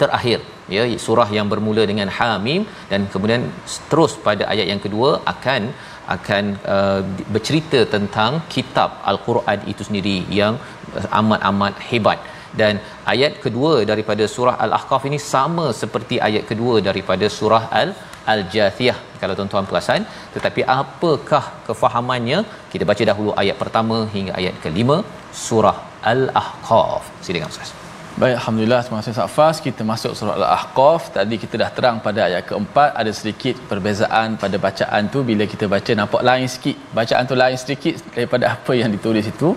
terakhir 0.00 0.40
ya 0.74 0.82
surah 1.06 1.28
yang 1.36 1.46
bermula 1.52 1.82
dengan 1.90 2.08
Hamim 2.16 2.62
dan 2.90 3.00
kemudian 3.12 3.42
terus 3.90 4.12
pada 4.26 4.44
ayat 4.52 4.66
yang 4.72 4.82
kedua 4.84 5.10
akan 5.32 5.62
akan 6.16 6.44
uh, 6.74 7.00
bercerita 7.34 7.80
tentang 7.94 8.32
kitab 8.54 8.90
al-Quran 9.10 9.60
itu 9.72 9.82
sendiri 9.88 10.16
yang 10.40 10.54
amat-amat 11.20 11.74
hebat 11.88 12.18
dan 12.60 12.74
ayat 13.12 13.32
kedua 13.44 13.72
daripada 13.90 14.24
surah 14.34 14.56
al-ahqaf 14.64 15.02
ini 15.10 15.18
sama 15.32 15.66
seperti 15.82 16.18
ayat 16.28 16.44
kedua 16.52 16.76
daripada 16.88 17.28
surah 17.38 17.64
al 17.82 17.90
Al-Jathiyah. 18.32 18.98
Kalau 19.20 19.34
tuan-tuan 19.38 19.68
perasan 19.70 20.02
tetapi 20.36 20.60
apakah 20.78 21.44
kefahamannya? 21.68 22.40
Kita 22.72 22.86
baca 22.90 23.04
dahulu 23.10 23.32
ayat 23.42 23.58
pertama 23.62 23.98
hingga 24.14 24.34
ayat 24.40 24.56
kelima 24.64 24.98
surah 25.46 25.76
Al-Ahqaf. 26.12 27.04
Silakan 27.26 27.52
Ustaz 27.54 27.79
Baik, 28.20 28.36
Alhamdulillah, 28.38 28.80
terima 28.84 28.98
kasih 29.00 29.14
Safas. 29.18 29.56
Kita 29.66 29.82
masuk 29.90 30.12
surah 30.16 30.34
Al-Ahqaf. 30.38 31.02
Tadi 31.16 31.36
kita 31.42 31.54
dah 31.62 31.70
terang 31.76 31.96
pada 32.06 32.20
ayat 32.28 32.42
keempat, 32.48 32.90
ada 33.00 33.10
sedikit 33.18 33.54
perbezaan 33.70 34.36
pada 34.42 34.56
bacaan 34.64 35.08
tu. 35.12 35.20
Bila 35.30 35.44
kita 35.52 35.64
baca, 35.74 35.92
nampak 36.00 36.22
lain 36.28 36.44
sikit. 36.54 36.76
Bacaan 36.98 37.24
tu 37.30 37.36
lain 37.42 37.56
sedikit 37.62 37.94
daripada 38.16 38.44
apa 38.54 38.72
yang 38.80 38.92
ditulis 38.94 39.24
itu. 39.32 39.48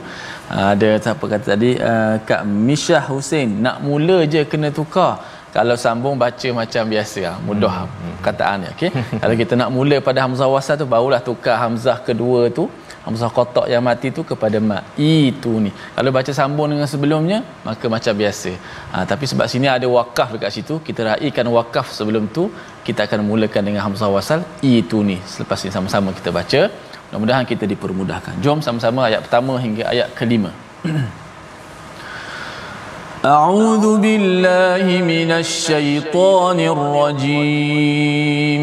Ah, 0.48 0.70
ada 0.76 0.90
siapa 1.06 1.26
kata 1.34 1.46
tadi, 1.54 1.72
uh, 1.90 2.16
Kak 2.30 2.42
Mishah 2.68 3.04
Hussein, 3.12 3.50
nak 3.66 3.84
mula 3.88 4.18
je 4.34 4.44
kena 4.52 4.72
tukar. 4.80 5.14
Kalau 5.56 5.76
sambung 5.84 6.16
baca 6.24 6.50
macam 6.62 6.84
biasa 6.94 7.20
lah. 7.28 7.36
Mudah 7.48 7.74
hmm. 7.84 8.16
kataan 8.28 8.58
ni. 8.64 8.68
Okay? 8.76 8.92
Kalau 9.22 9.36
kita 9.42 9.54
nak 9.60 9.70
mula 9.76 10.00
pada 10.08 10.24
Hamzah 10.24 10.48
Wasal 10.56 10.80
tu, 10.84 10.88
barulah 10.96 11.20
tukar 11.20 11.58
Hamzah 11.64 12.00
kedua 12.08 12.48
tu 12.60 12.66
hamzah 13.07 13.31
kotak 13.37 13.67
yang 13.73 13.83
mati 13.89 14.09
tu 14.17 14.23
kepada 14.31 14.59
ma 14.69 14.79
itu 15.09 15.53
ni 15.65 15.71
kalau 15.97 16.11
baca 16.17 16.33
sambung 16.41 16.69
dengan 16.73 16.89
sebelumnya 16.93 17.39
maka 17.69 17.87
macam 17.95 18.15
biasa 18.23 18.51
ha, 18.93 18.97
tapi 19.11 19.25
sebab 19.31 19.47
sini 19.53 19.69
ada 19.77 19.87
wakaf 19.97 20.29
dekat 20.35 20.51
situ 20.57 20.75
kita 20.89 21.01
raikan 21.11 21.47
wakaf 21.59 21.87
sebelum 21.99 22.25
tu 22.37 22.45
kita 22.89 23.01
akan 23.07 23.21
mulakan 23.31 23.63
dengan 23.69 23.83
hamzah 23.87 24.11
wasal 24.17 24.41
itu 24.75 25.01
ni 25.11 25.17
selepas 25.33 25.59
ini 25.65 25.73
sama-sama 25.77 26.09
kita 26.19 26.31
baca 26.39 26.63
mudah-mudahan 27.09 27.45
kita 27.53 27.65
dipermudahkan 27.73 28.35
jom 28.45 28.59
sama-sama 28.67 29.01
ayat 29.09 29.21
pertama 29.27 29.55
hingga 29.67 29.85
ayat 29.95 30.09
kelima 30.21 30.53
أعوذ 33.19 33.99
بالله 33.99 34.87
من 35.03 35.31
الشيطان 35.43 36.59
الرجيم 36.75 38.63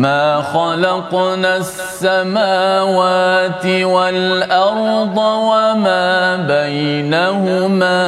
ما 0.00 0.42
خلقنا 0.42 1.56
السماوات 1.56 3.66
والأرض 3.66 5.18
وما 5.18 6.36
بينهما 6.36 8.06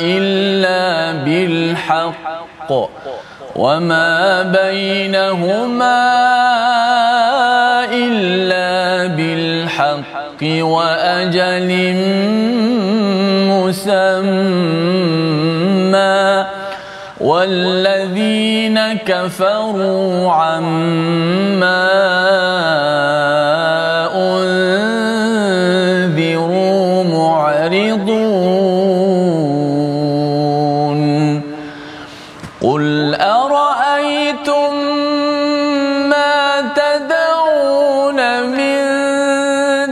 إلا 0.00 1.12
بالحق 1.24 2.72
وما 3.56 4.42
بينهما 4.42 6.02
إلا 7.92 9.06
بالحق 9.16 10.42
وأجل 10.42 11.70
مسمى 13.54 14.92
والذين 18.72 18.98
كفروا 19.04 20.32
عما 20.32 21.88
أنذروا 26.12 27.04
معرضون. 27.04 28.22
قل 32.62 33.14
أرأيتم 33.14 34.74
ما 36.08 36.60
تدعون 36.76 38.18
من 38.56 38.76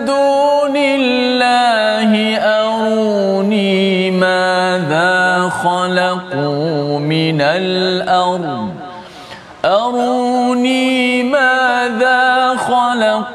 دون 0.05 0.77
الله؟ 0.77 2.11
أروني 2.39 4.11
ماذا 4.11 5.49
خلقوا 5.49 6.99
من 6.99 7.41
الأرض؟ 7.41 8.50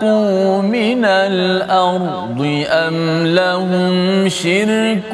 خلقوا 0.02 0.62
من 0.62 1.06
الأرض 1.06 2.66
أم 2.70 3.28
لهم 3.28 4.30
شرك 4.30 5.12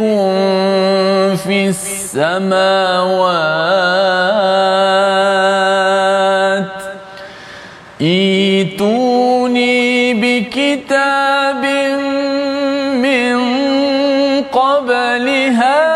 في 1.44 1.67
السماوات 1.70 2.62
ايتوني 8.02 9.74
بكتاب 10.13 11.65
من 12.96 13.36
قبل 14.44 15.30
هذا 15.30 15.90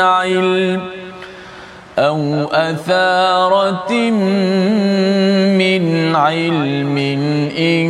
علم 0.00 0.80
أو 1.98 2.44
أثارة 2.52 3.92
من 5.60 6.16
علم 6.16 6.98
إن 7.58 7.88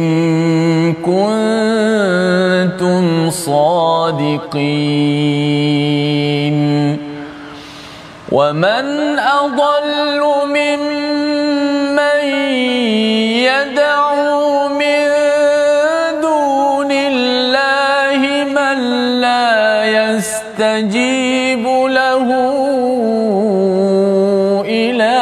كنتم 0.94 1.70
صادقين. 3.30 4.70
ومن 8.32 9.18
أضل 9.18 10.20
ممن 10.46 12.20
يدعو 13.42 13.89
يستجيب 20.60 21.64
له 21.88 22.28
إلى 24.64 25.16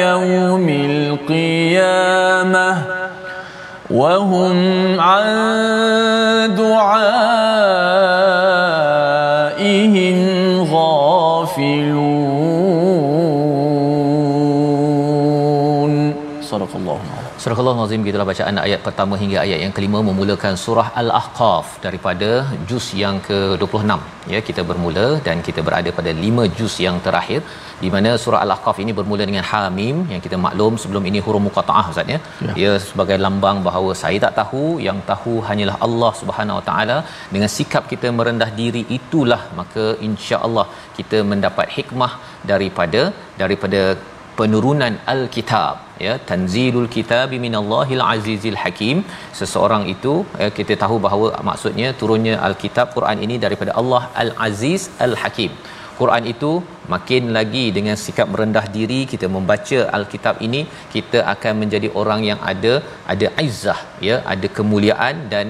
يوم 0.00 0.68
القيامة. 0.90 2.68
وهم 3.90 5.00
عن 5.00 5.26
دعائهم 6.58 7.21
Surah 17.42 17.60
al 17.60 17.92
itulah 18.10 18.26
bacaan 18.28 18.56
ayat 18.64 18.80
pertama 18.86 19.14
hingga 19.20 19.38
ayat 19.44 19.58
yang 19.62 19.72
kelima 19.76 19.98
memulakan 20.08 20.54
surah 20.64 20.84
Al-Ahqaf 21.00 21.66
daripada 21.84 22.28
juz 22.68 22.86
yang 23.00 23.16
ke-26. 23.28 24.02
Ya, 24.32 24.40
kita 24.48 24.62
bermula 24.68 25.06
dan 25.26 25.36
kita 25.46 25.60
berada 25.68 25.90
pada 25.96 26.10
lima 26.24 26.44
juz 26.58 26.74
yang 26.84 26.98
terakhir 27.06 27.40
di 27.80 27.88
mana 27.94 28.10
surah 28.24 28.42
Al-Ahqaf 28.44 28.76
ini 28.84 28.92
bermula 28.98 29.26
dengan 29.30 29.44
Hamim 29.50 29.96
yang 30.12 30.22
kita 30.26 30.38
maklum 30.44 30.76
sebelum 30.82 31.02
ini 31.10 31.20
huruf 31.26 31.42
muqattaah 31.48 31.84
ustaz 31.94 32.14
ya. 32.14 32.20
Ya 32.62 32.72
sebagai 32.86 33.18
lambang 33.26 33.58
bahawa 33.68 33.90
saya 34.02 34.20
tak 34.26 34.34
tahu 34.40 34.62
yang 34.86 35.00
tahu 35.10 35.34
hanyalah 35.48 35.76
Allah 35.88 36.12
Subhanahu 36.20 36.60
Wa 36.60 36.64
Taala 36.70 36.98
dengan 37.34 37.50
sikap 37.56 37.90
kita 37.94 38.10
merendah 38.20 38.50
diri 38.60 38.84
itulah 38.98 39.42
maka 39.60 39.86
insya-Allah 40.10 40.66
kita 41.00 41.20
mendapat 41.32 41.68
hikmah 41.78 42.12
daripada 42.52 43.02
daripada 43.42 43.82
penurunan 44.38 44.94
al-kitab 45.14 45.74
ya 46.06 46.14
tanzilul 46.30 46.88
kitab 46.96 47.30
minallahil 47.44 48.04
azizil 48.14 48.58
hakim. 48.62 48.96
Seseorang 49.40 49.84
itu 49.94 50.14
ya, 50.42 50.48
kita 50.58 50.76
tahu 50.84 50.96
bahawa 51.06 51.28
maksudnya 51.50 51.90
turunnya 52.00 52.34
al-kitab 52.48 52.88
Quran 52.96 53.20
ini 53.26 53.38
daripada 53.44 53.74
Allah 53.82 54.02
al-aziz 54.24 54.84
al-hakim 55.06 55.52
Quran 56.02 56.24
itu 56.34 56.52
makin 56.94 57.24
lagi 57.36 57.64
dengan 57.76 57.96
sikap 58.04 58.28
merendah 58.34 58.66
diri 58.76 59.00
kita 59.12 59.26
membaca 59.34 59.78
al-kitab 59.98 60.36
ini 60.46 60.60
kita 60.94 61.18
akan 61.34 61.54
menjadi 61.62 61.88
orang 62.00 62.22
yang 62.30 62.40
ada 62.52 62.74
ada 63.14 63.28
izzah 63.46 63.80
ya 64.08 64.16
ada 64.34 64.48
kemuliaan 64.58 65.16
dan 65.34 65.46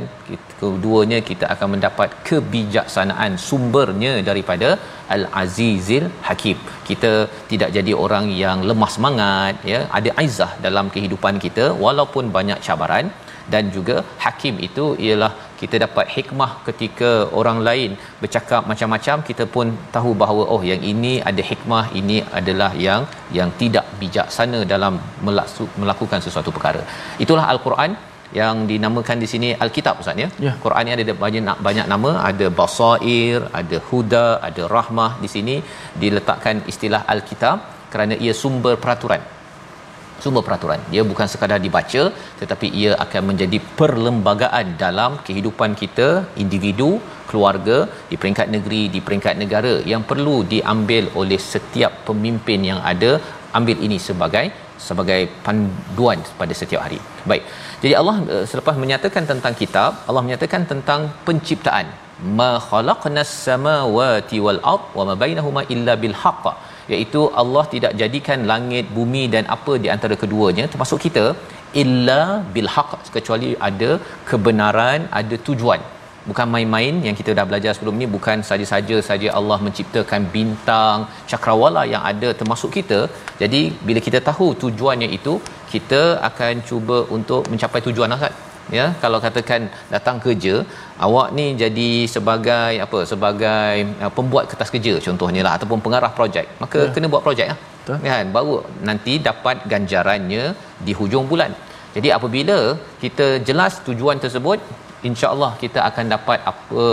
keduanya 0.61 1.19
kita 1.31 1.45
akan 1.55 1.69
mendapat 1.75 2.09
kebijaksanaan 2.29 3.33
sumbernya 3.47 4.13
daripada 4.29 4.69
al-azizil 5.15 6.05
hakim. 6.29 6.59
Kita 6.89 7.13
tidak 7.51 7.71
jadi 7.77 7.93
orang 8.05 8.27
yang 8.45 8.61
lemah 8.71 8.91
semangat 8.97 9.55
ya 9.73 9.81
ada 9.99 10.11
izzah 10.27 10.53
dalam 10.67 10.89
kehidupan 10.95 11.37
kita 11.47 11.67
walaupun 11.87 12.27
banyak 12.39 12.61
cabaran 12.69 13.09
dan 13.53 13.65
juga 13.77 13.97
hakim 14.25 14.57
itu 14.69 14.85
ialah 15.07 15.33
kita 15.63 15.77
dapat 15.85 16.07
hikmah 16.17 16.51
ketika 16.69 17.11
orang 17.41 17.59
lain 17.69 17.91
bercakap 18.23 18.63
macam-macam 18.71 19.17
kita 19.31 19.47
pun 19.57 19.67
tahu 19.97 20.13
bahawa 20.23 20.45
oh 20.55 20.63
yang 20.71 20.85
ini 20.93 21.13
ada 21.31 21.43
hikmah 21.51 21.85
ini 22.01 22.19
adalah 22.41 22.71
yang 22.87 23.05
yang 23.39 23.51
tidak 23.61 23.87
bijaksana 24.01 24.61
dalam 24.75 24.97
melakukan 25.83 26.23
sesuatu 26.27 26.53
perkara 26.57 26.83
itulah 27.27 27.47
al-Quran 27.55 27.93
yang 28.41 28.57
dinamakan 28.71 29.19
di 29.23 29.29
sini 29.33 29.49
Alkitab 29.65 30.01
Ustaz 30.03 30.23
ya. 30.25 30.29
ya. 30.47 30.53
Quran 30.65 30.85
ni 30.89 30.93
ada 30.97 31.15
banyak 31.25 31.45
banyak 31.67 31.87
nama, 31.93 32.11
ada 32.31 32.47
basair, 32.61 33.39
ada 33.61 33.79
huda, 33.89 34.27
ada 34.49 34.63
rahmah 34.77 35.13
di 35.25 35.29
sini 35.35 35.57
diletakkan 36.03 36.65
istilah 36.73 37.03
Alkitab 37.15 37.59
kerana 37.93 38.17
ia 38.25 38.35
sumber 38.43 38.75
peraturan. 38.85 39.23
Sumber 40.23 40.43
peraturan. 40.47 40.81
Dia 40.93 41.03
bukan 41.11 41.27
sekadar 41.33 41.59
dibaca 41.67 42.03
tetapi 42.41 42.67
ia 42.81 42.93
akan 43.05 43.23
menjadi 43.31 43.59
perlembagaan 43.81 44.67
dalam 44.85 45.13
kehidupan 45.27 45.71
kita 45.83 46.09
individu, 46.45 46.91
keluarga, 47.31 47.79
di 48.11 48.17
peringkat 48.23 48.49
negeri, 48.57 48.83
di 48.97 49.01
peringkat 49.07 49.37
negara 49.43 49.75
yang 49.93 50.05
perlu 50.11 50.37
diambil 50.55 51.07
oleh 51.23 51.41
setiap 51.53 51.95
pemimpin 52.11 52.61
yang 52.71 52.83
ada 52.93 53.13
ambil 53.59 53.79
ini 53.87 53.99
sebagai 54.09 54.47
sebagai 54.87 55.21
panduan 55.47 56.21
pada 56.41 56.55
setiap 56.61 56.81
hari. 56.85 56.99
Baik. 57.31 57.45
Jadi 57.83 57.95
Allah 58.01 58.17
uh, 58.35 58.45
selepas 58.53 58.77
menyatakan 58.85 59.25
tentang 59.33 59.55
kitab, 59.63 59.91
Allah 60.09 60.23
menyatakan 60.27 60.63
tentang 60.73 61.03
penciptaan. 61.27 61.89
Ma 62.39 62.51
khalaqnas 62.69 63.33
samawati 63.47 64.39
wal 64.47 64.61
ard 64.75 64.85
wa 64.99 65.05
ma 65.09 65.15
bainahuma 65.23 65.63
illa 65.75 65.95
bil 66.05 66.17
haqq. 66.23 66.47
Iaitu 66.93 67.23
Allah 67.43 67.65
tidak 67.75 67.93
jadikan 68.01 68.41
langit, 68.53 68.85
bumi 68.99 69.25
dan 69.35 69.47
apa 69.57 69.75
di 69.85 69.91
antara 69.95 70.17
keduanya 70.23 70.67
termasuk 70.73 71.01
kita 71.07 71.25
illa 71.83 72.23
bil 72.55 72.71
haqq 72.75 72.93
kecuali 73.17 73.51
ada 73.69 73.91
kebenaran, 74.31 75.01
ada 75.21 75.37
tujuan. 75.49 75.83
Bukan 76.29 76.49
main-main 76.55 76.95
yang 77.07 77.17
kita 77.21 77.31
dah 77.39 77.45
belajar 77.51 77.73
sebelum 77.77 77.97
ni 78.01 78.07
bukan 78.17 78.39
saja-saja 78.49 78.97
saja 79.09 79.29
Allah 79.39 79.59
menciptakan 79.67 80.23
bintang 80.37 80.99
cakrawala 81.31 81.83
yang 81.95 82.03
ada 82.11 82.29
termasuk 82.41 82.71
kita. 82.79 83.01
Jadi 83.43 83.63
bila 83.89 84.03
kita 84.07 84.21
tahu 84.31 84.49
tujuannya 84.63 85.09
itu 85.19 85.35
kita 85.73 86.03
akan 86.31 86.63
cuba 86.71 86.99
untuk 87.17 87.43
mencapai 87.53 87.83
tujuan 87.89 88.17
Ustaz 88.19 88.52
ya 88.79 88.87
kalau 89.03 89.19
katakan 89.25 89.63
datang 89.95 90.17
kerja 90.25 90.55
awak 91.07 91.29
ni 91.39 91.47
jadi 91.63 91.91
sebagai 92.15 92.73
apa 92.85 92.99
sebagai 93.13 93.73
uh, 94.05 94.13
pembuat 94.19 94.45
kertas 94.51 94.73
kerja 94.75 94.95
contohnya 95.07 95.43
lah 95.47 95.55
ataupun 95.59 95.81
pengarah 95.87 96.13
projek 96.19 96.47
maka 96.63 96.81
ya. 96.87 96.93
kena 96.95 97.13
buat 97.15 97.25
projek 97.27 97.49
lah 97.53 97.59
Betul. 97.81 97.99
kan 98.07 98.27
baru 98.37 98.57
nanti 98.89 99.13
dapat 99.29 99.67
ganjarannya 99.73 100.45
di 100.87 100.95
hujung 101.01 101.27
bulan 101.33 101.53
jadi 101.97 102.09
apabila 102.19 102.59
kita 103.03 103.27
jelas 103.49 103.75
tujuan 103.89 104.19
tersebut 104.25 104.61
insya-Allah 105.09 105.51
kita 105.63 105.81
akan 105.89 106.07
dapat 106.15 106.39
apa 106.51 106.85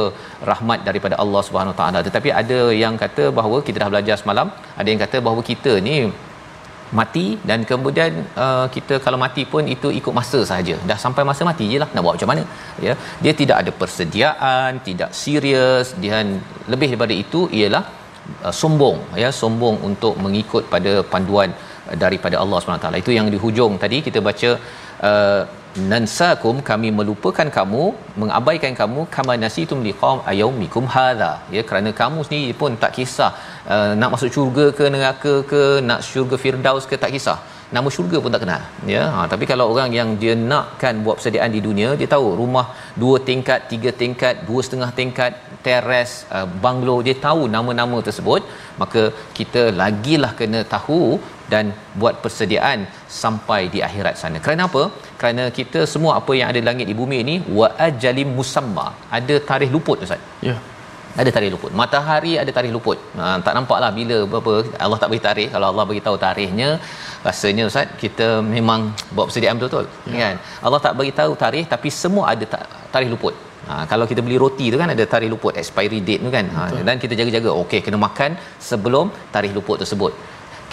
rahmat 0.51 0.79
daripada 0.87 1.15
Allah 1.23 1.41
Subhanahu 1.47 1.77
taala 1.79 1.99
tetapi 2.07 2.29
ada 2.41 2.59
yang 2.83 2.95
kata 3.03 3.25
bahawa 3.39 3.57
kita 3.67 3.77
dah 3.83 3.89
belajar 3.93 4.17
semalam 4.21 4.49
ada 4.79 4.87
yang 4.91 5.01
kata 5.05 5.17
bahawa 5.27 5.43
kita 5.51 5.73
ni 5.87 5.97
mati 6.97 7.25
dan 7.49 7.59
kemudian 7.69 8.11
uh, 8.43 8.65
kita 8.75 8.97
kalau 9.05 9.17
mati 9.23 9.43
pun 9.51 9.63
itu 9.75 9.87
ikut 9.99 10.13
masa 10.19 10.39
saja 10.51 10.75
dah 10.89 10.97
sampai 11.03 11.23
masa 11.29 11.45
mati 11.49 11.65
jelah 11.73 11.89
nak 11.93 12.03
buat 12.05 12.15
macam 12.17 12.29
mana 12.33 12.43
ya. 12.85 12.93
Dia 13.23 13.33
tidak 13.41 13.57
ada 13.61 13.71
persediaan 13.81 14.81
tidak 14.87 15.11
serius. 15.21 15.87
Dan 16.05 16.25
lebih 16.71 16.87
daripada 16.91 17.15
itu 17.23 17.41
ialah 17.59 17.83
uh, 18.45 18.53
sombong 18.61 18.99
ya. 19.23 19.29
Sombong 19.41 19.77
untuk 19.89 20.15
mengikut 20.25 20.65
pada 20.73 20.93
panduan 21.13 21.51
daripada 22.03 22.35
Allah 22.43 22.57
Subhanahu 22.61 22.85
taala. 22.85 22.99
Itu 23.03 23.13
yang 23.17 23.29
di 23.33 23.39
hujung 23.45 23.75
tadi 23.83 23.99
kita 24.07 24.21
baca 24.29 24.49
uh, 25.09 25.41
nansakum 25.91 26.55
kami 26.69 26.89
melupakan 26.99 27.47
kamu 27.57 27.83
mengabaikan 28.21 28.73
kamu 28.81 29.01
kama 29.15 29.33
nasitum 29.43 29.79
liqam 29.87 30.17
ayaumikum 30.31 30.85
hadha. 30.95 31.31
Ya 31.55 31.61
kerana 31.69 31.91
kamu 32.01 32.19
sendiri 32.27 32.53
pun 32.61 32.73
tak 32.83 32.93
kisah 32.97 33.31
uh, 33.73 33.91
nak 33.99 34.11
masuk 34.15 34.29
syurga 34.35 34.65
ke 34.79 34.85
neraka 34.95 35.33
ke 35.51 35.61
nak 35.89 36.01
syurga 36.09 36.37
firdaus 36.43 36.85
ke 36.91 36.97
tak 37.05 37.13
kisah. 37.15 37.39
Nama 37.75 37.89
syurga 37.95 38.17
pun 38.23 38.33
tak 38.33 38.41
kenal 38.43 38.61
ya. 38.93 39.01
Ha, 39.15 39.19
tapi 39.31 39.45
kalau 39.51 39.65
orang 39.73 39.89
yang 39.97 40.09
dia 40.21 40.33
nakkan 40.51 41.03
buat 41.05 41.17
persediaan 41.17 41.51
di 41.55 41.61
dunia 41.65 41.89
dia 41.99 42.07
tahu 42.13 42.27
rumah 42.39 42.65
dua 43.01 43.21
tingkat 43.27 43.69
tiga 43.71 43.91
tingkat 44.01 44.41
dua 44.47 44.61
setengah 44.65 44.89
tingkat 44.99 45.31
teres 45.65 46.11
uh, 46.35 46.47
banglo 46.63 46.95
dia 47.07 47.13
tahu 47.27 47.41
nama-nama 47.55 47.99
tersebut. 48.07 48.41
Maka 48.81 49.03
kita 49.37 49.63
lagilah 49.81 50.31
kena 50.39 50.61
tahu 50.75 51.01
dan 51.53 51.65
buat 52.01 52.15
persediaan 52.23 52.79
sampai 53.21 53.61
di 53.73 53.79
akhirat 53.87 54.15
sana. 54.21 54.37
Kerana 54.45 54.63
apa? 54.69 54.83
Kerana 55.21 55.45
kita 55.59 55.79
semua 55.93 56.11
apa 56.21 56.33
yang 56.39 56.47
ada 56.51 56.59
di 56.61 56.67
langit 56.69 56.87
di 56.91 56.95
bumi 57.01 57.17
ini 57.25 57.35
wa 57.59 57.69
ajalim 57.87 58.29
musamma. 58.39 58.87
Ada 59.19 59.37
tarikh 59.51 59.71
luput 59.75 60.05
Ustaz. 60.05 60.21
Ya. 60.49 60.55
Ada 61.21 61.29
tarikh 61.35 61.51
luput. 61.55 61.71
Matahari 61.79 62.33
ada 62.41 62.51
tarikh 62.57 62.73
luput. 62.75 62.97
Ha, 63.19 63.25
tak 63.45 63.53
nampaklah 63.57 63.89
bila 63.99 64.17
berapa 64.31 64.53
Allah 64.85 64.97
tak 65.01 65.09
bagi 65.11 65.23
tarikh. 65.27 65.49
Kalau 65.55 65.67
Allah 65.71 65.85
bagi 65.91 66.01
tahu 66.07 66.15
tarikhnya, 66.25 66.69
rasanya 67.27 67.63
Ustaz 67.69 67.87
kita 68.03 68.27
memang 68.55 68.81
buat 69.15 69.25
persediaan 69.29 69.57
betul-betul. 69.59 69.85
Ya. 70.13 70.19
Kan? 70.23 70.35
Allah 70.65 70.79
tak 70.85 70.93
bagi 70.99 71.13
tahu 71.19 71.33
tarikh 71.43 71.65
tapi 71.73 71.91
semua 72.01 72.25
ada 72.33 72.45
tarikh 72.95 73.11
luput. 73.15 73.35
Ha, 73.69 73.73
kalau 73.91 74.05
kita 74.11 74.21
beli 74.25 74.37
roti 74.43 74.65
tu 74.73 74.77
kan 74.81 74.89
ada 74.95 75.03
tarikh 75.13 75.31
luput 75.33 75.53
expiry 75.61 75.99
date 76.07 76.21
tu 76.27 76.31
kan. 76.37 76.45
Ha, 76.55 76.61
dan 76.87 76.95
kita 77.03 77.13
jaga-jaga 77.19 77.49
okey 77.63 77.81
kena 77.85 77.97
makan 78.07 78.37
sebelum 78.69 79.07
tarikh 79.35 79.55
luput 79.57 79.77
tersebut 79.83 80.13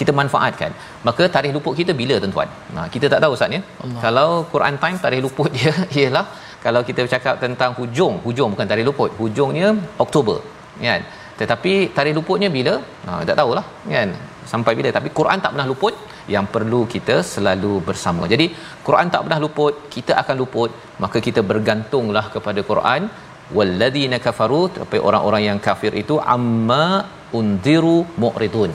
kita 0.01 0.12
manfaatkan. 0.20 0.70
Maka 1.09 1.24
tarikh 1.34 1.53
luput 1.57 1.74
kita 1.80 1.92
bila 2.01 2.14
tuan-tuan? 2.22 2.49
Nah 2.76 2.86
kita 2.94 3.07
tak 3.12 3.20
tahu 3.24 3.32
ustaz 3.36 3.57
ya? 3.57 3.61
Kalau 4.05 4.28
Quran 4.53 4.74
time 4.82 4.99
tarikh 5.05 5.22
luput 5.26 5.51
dia 5.59 5.72
ialah 5.99 6.24
kalau 6.64 6.80
kita 6.88 7.01
bercakap 7.07 7.34
tentang 7.44 7.70
hujung. 7.78 8.14
Hujung 8.26 8.49
bukan 8.55 8.68
tarikh 8.72 8.86
luput. 8.90 9.11
Hujungnya 9.20 9.68
Oktober 10.05 10.38
kan? 10.86 11.03
Tetapi 11.40 11.72
tarikh 11.97 12.16
luputnya 12.18 12.51
bila? 12.57 12.74
Nah 13.07 13.20
tak 13.28 13.36
tahulah 13.40 13.64
kan? 13.94 14.11
Sampai 14.53 14.72
bila? 14.78 14.90
Tapi 14.99 15.09
Quran 15.18 15.38
tak 15.44 15.53
pernah 15.55 15.68
luput. 15.72 15.94
Yang 16.34 16.47
perlu 16.55 16.80
kita 16.94 17.16
selalu 17.32 17.72
bersama. 17.88 18.22
Jadi 18.32 18.47
Quran 18.86 19.07
tak 19.14 19.20
pernah 19.24 19.38
luput 19.44 19.74
kita 19.97 20.12
akan 20.22 20.36
luput. 20.42 20.70
Maka 21.03 21.18
kita 21.26 21.40
bergantunglah 21.51 22.26
kepada 22.34 22.62
Quran. 22.70 23.03
Walladzina 23.57 24.18
kafaru 24.24 24.62
tapi 24.78 24.99
orang-orang 25.09 25.42
yang 25.49 25.59
kafir 25.66 25.92
itu 26.03 26.14
amma 26.34 26.84
undiru 27.38 27.99
mu'ridun 28.22 28.70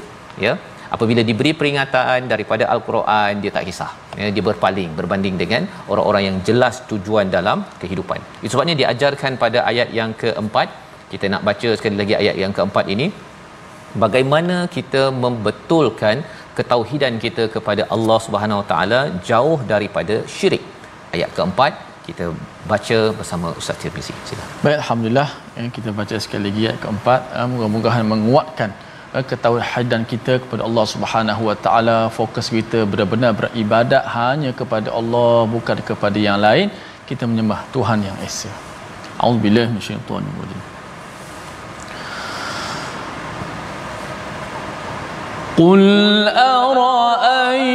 ya 0.45 0.53
apabila 0.96 1.22
diberi 1.30 1.52
peringatan 1.60 2.30
daripada 2.34 2.64
al-Quran 2.74 3.42
dia 3.44 3.52
tak 3.58 3.66
kisah 3.70 3.92
ya, 4.20 4.28
dia 4.36 4.44
berpaling 4.50 4.92
berbanding 5.00 5.36
dengan 5.42 5.64
orang-orang 5.92 6.24
yang 6.28 6.38
jelas 6.50 6.78
tujuan 6.92 7.28
dalam 7.38 7.60
kehidupan 7.82 8.20
itu 8.44 8.52
sebabnya 8.56 8.76
diajarkan 8.82 9.39
pada 9.44 9.60
ayat 9.72 9.92
yang 10.00 10.14
keempat 10.24 10.70
kita 11.14 11.28
nak 11.34 11.44
baca 11.50 11.70
sekali 11.80 11.98
lagi 12.02 12.16
ayat 12.22 12.36
yang 12.44 12.54
keempat 12.58 12.88
ini 12.96 13.08
bagaimana 14.04 14.58
kita 14.78 15.04
membetulkan 15.24 16.18
ketauhidan 16.58 17.16
kita 17.26 17.44
kepada 17.56 17.84
Allah 17.96 18.20
Subhanahu 18.28 18.62
Wa 18.62 18.68
Taala 18.74 19.02
jauh 19.32 19.60
daripada 19.74 20.18
syirik 20.36 20.64
ayat 21.16 21.30
keempat 21.38 21.74
kita 22.08 22.26
baca 22.72 22.98
bersama 23.18 23.48
Ustaz 23.60 23.78
Tirmizi. 23.82 24.14
Baik, 24.64 24.78
alhamdulillah. 24.82 25.30
Ya, 25.58 25.66
kita 25.76 25.89
baca 26.00 26.16
sekali 26.24 26.44
lagi 26.48 26.64
ayat 26.70 26.80
keempat. 26.84 27.22
Ah, 27.38 27.48
mudah-mudahan 27.52 28.06
menguatkan 28.14 28.70
ketauhidan 29.30 30.03
kita 30.12 30.32
kepada 30.43 30.62
Allah 30.68 30.84
Subhanahu 30.95 31.43
Wa 31.49 31.57
Taala 31.64 31.99
fokus 32.18 32.47
kita 32.57 32.78
benar-benar 32.93 33.32
beribadat 33.41 34.05
hanya 34.16 34.51
kepada 34.61 34.89
Allah 35.01 35.49
bukan 35.57 35.78
kepada 35.91 36.18
yang 36.28 36.39
lain 36.47 36.68
kita 37.09 37.24
menyembah 37.30 37.61
Tuhan 37.74 37.99
yang 38.09 38.16
esa 38.28 38.53
auzubillahi 39.26 39.70
minasyaitanir 39.74 40.34
rajim 40.45 40.62
قل 45.57 45.82
أرأيتم 46.28 47.66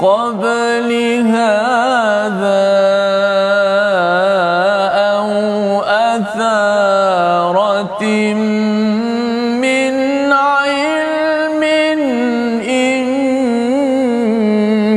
قبل 0.00 0.90
هذا 1.28 2.64
أو 5.12 5.28
أثارة 6.16 7.54
من 9.60 9.94
علم 10.32 11.62
إن 12.64 13.00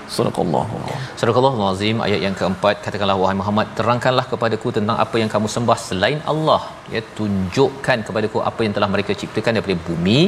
صدق 0.08 0.40
الله. 0.40 0.73
Surah 1.24 1.52
Al-Azim 1.58 1.98
ayat 2.06 2.20
yang 2.24 2.34
keempat 2.38 2.74
katakanlah 2.84 3.14
wahai 3.20 3.36
Muhammad 3.38 3.66
terangkanlah 3.76 4.24
kepadaku 4.32 4.68
tentang 4.78 4.96
apa 5.04 5.16
yang 5.20 5.30
kamu 5.34 5.48
sembah 5.54 5.76
selain 5.84 6.18
Allah. 6.32 6.58
Ya 6.94 7.00
tunjukkan 7.18 7.98
kepadaku 8.06 8.38
apa 8.50 8.60
yang 8.66 8.72
telah 8.76 8.88
mereka 8.94 9.12
ciptakan 9.20 9.56
daripada 9.56 9.76
bumi. 9.86 10.18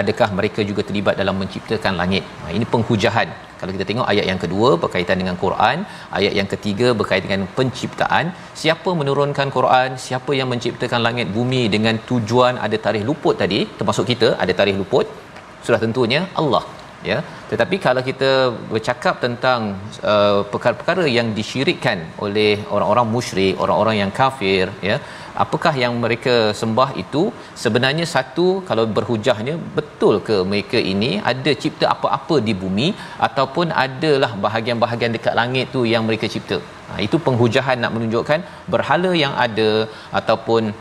Adakah 0.00 0.28
mereka 0.38 0.60
juga 0.70 0.82
terlibat 0.88 1.14
dalam 1.20 1.36
menciptakan 1.42 1.94
langit? 2.00 2.24
Nah, 2.42 2.50
ini 2.56 2.66
penghujahan. 2.74 3.30
Kalau 3.60 3.72
kita 3.76 3.86
tengok 3.92 4.06
ayat 4.12 4.26
yang 4.30 4.40
kedua 4.44 4.68
berkaitan 4.84 5.16
dengan 5.22 5.38
Quran 5.44 5.86
ayat 6.20 6.34
yang 6.40 6.50
ketiga 6.52 6.90
berkaitan 7.00 7.28
dengan 7.30 7.48
penciptaan 7.56 8.34
siapa 8.64 8.92
menurunkan 9.00 9.48
Quran 9.56 9.96
siapa 10.06 10.34
yang 10.40 10.50
menciptakan 10.52 11.00
langit 11.08 11.28
bumi 11.38 11.62
dengan 11.76 11.96
tujuan 12.10 12.60
ada 12.66 12.76
tarikh 12.88 13.06
luput 13.10 13.36
tadi 13.44 13.60
termasuk 13.80 14.06
kita 14.12 14.30
ada 14.44 14.52
tarikh 14.60 14.78
luput 14.82 15.06
sudah 15.66 15.80
tentunya 15.86 16.22
Allah 16.42 16.64
ya 17.10 17.18
tetapi 17.50 17.76
kalau 17.86 18.02
kita 18.10 18.30
bercakap 18.72 19.14
tentang 19.24 19.60
uh, 20.12 20.40
perkara-perkara 20.52 21.04
yang 21.16 21.28
disyirikkan 21.38 21.98
oleh 22.26 22.52
orang-orang 22.74 23.08
musyrik 23.14 23.54
orang-orang 23.64 23.96
yang 24.02 24.12
kafir 24.20 24.66
ya 24.90 24.96
apakah 25.44 25.74
yang 25.82 25.94
mereka 26.04 26.34
sembah 26.60 26.90
itu 27.02 27.22
sebenarnya 27.62 28.06
satu 28.14 28.46
kalau 28.68 28.84
berhujahnya 28.96 29.54
betul 29.78 30.14
ke 30.28 30.36
mereka 30.52 30.78
ini? 30.92 31.10
Ada 31.32 31.52
cipta 31.62 31.86
apa-apa 31.94 32.36
di 32.48 32.54
bumi 32.62 32.88
ataupun 33.28 33.68
adalah 33.84 34.32
bahagian-bahagian 34.46 35.14
dekat 35.16 35.34
langit 35.40 35.66
tu 35.74 35.82
yang 35.92 36.04
mereka 36.08 36.28
cipta? 36.34 36.58
Ha, 36.88 37.00
itu 37.06 37.16
penghujahan 37.26 37.78
nak 37.82 37.92
menunjukkan 37.96 38.40
berhala 38.74 39.12
yang 39.24 39.34
ada 39.46 39.70
ataupun 40.20 40.72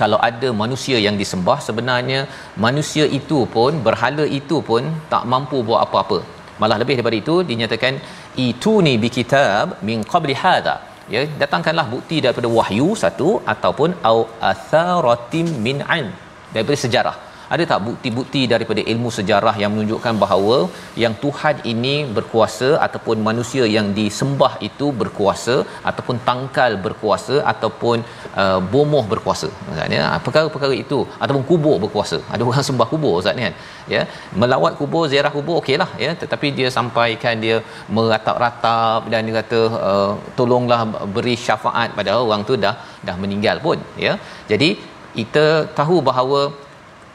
kalau 0.00 0.18
ada 0.28 0.48
manusia 0.62 0.96
yang 1.06 1.16
disembah 1.22 1.58
sebenarnya 1.66 2.20
manusia 2.66 3.04
itu 3.18 3.40
pun 3.54 3.82
berhala 3.86 4.24
itu 4.38 4.58
pun 4.68 4.84
tak 5.12 5.24
mampu 5.32 5.58
buat 5.68 5.82
apa-apa. 5.86 6.18
Malah 6.60 6.78
lebih 6.82 6.94
daripada 6.96 7.18
itu 7.22 7.36
dinyatakan 7.50 7.94
ituni 8.46 8.94
bikitab 9.04 9.82
min 9.88 10.00
qabli 10.12 10.36
hadha. 10.42 10.76
Ya 11.14 11.22
datangkanlah 11.42 11.86
bukti 11.94 12.18
daripada 12.24 12.48
wahyu 12.58 12.88
satu 13.04 13.30
ataupun 13.54 13.90
au 14.10 14.18
atharatim 14.52 15.48
min 15.66 15.78
an 15.96 16.06
daripada 16.54 16.76
sejarah 16.84 17.16
ada 17.54 17.64
tak 17.72 17.80
bukti-bukti 17.88 18.42
daripada 18.54 18.80
ilmu 18.92 19.10
sejarah 19.18 19.54
yang 19.62 19.72
menunjukkan 19.74 20.14
bahawa 20.24 20.56
yang 21.04 21.14
Tuhan 21.24 21.56
ini 21.72 21.94
berkuasa 22.18 22.70
ataupun 22.86 23.16
manusia 23.28 23.64
yang 23.76 23.88
disembah 23.98 24.52
itu 24.68 24.88
berkuasa 25.02 25.56
ataupun 25.90 26.16
tangkal 26.28 26.72
berkuasa 26.86 27.36
ataupun 27.52 27.98
uh, 28.42 28.60
bomoh 28.74 29.04
berkuasa 29.14 29.50
maksudnya 29.66 30.02
perkara-perkara 30.26 30.74
itu 30.84 30.98
ataupun 31.22 31.44
kubur 31.50 31.76
berkuasa. 31.84 32.18
Ada 32.34 32.42
orang 32.48 32.66
sembah 32.68 32.88
kubur 32.92 33.12
ustaz 33.20 33.36
kan? 33.46 33.54
Ya? 33.94 34.02
Melawat 34.40 34.72
kubur 34.80 35.04
ziarah 35.12 35.32
kubur 35.36 35.56
okeylah 35.60 35.90
ya? 36.04 36.10
Tetapi 36.22 36.48
dia 36.58 36.68
sampaikan 36.78 37.34
dia 37.44 37.58
meratap-ratap 37.96 39.00
dan 39.12 39.28
dia 39.28 39.36
kata 39.40 39.60
uh, 39.90 40.12
tolonglah 40.38 40.80
beri 41.16 41.36
syafaat 41.46 41.90
pada 42.00 42.18
orang 42.24 42.42
tu 42.50 42.56
dah 42.66 42.74
dah 43.06 43.16
meninggal 43.22 43.58
pun 43.66 43.78
ya? 44.06 44.14
Jadi 44.52 44.70
kita 45.18 45.44
tahu 45.78 45.96
bahawa 46.10 46.40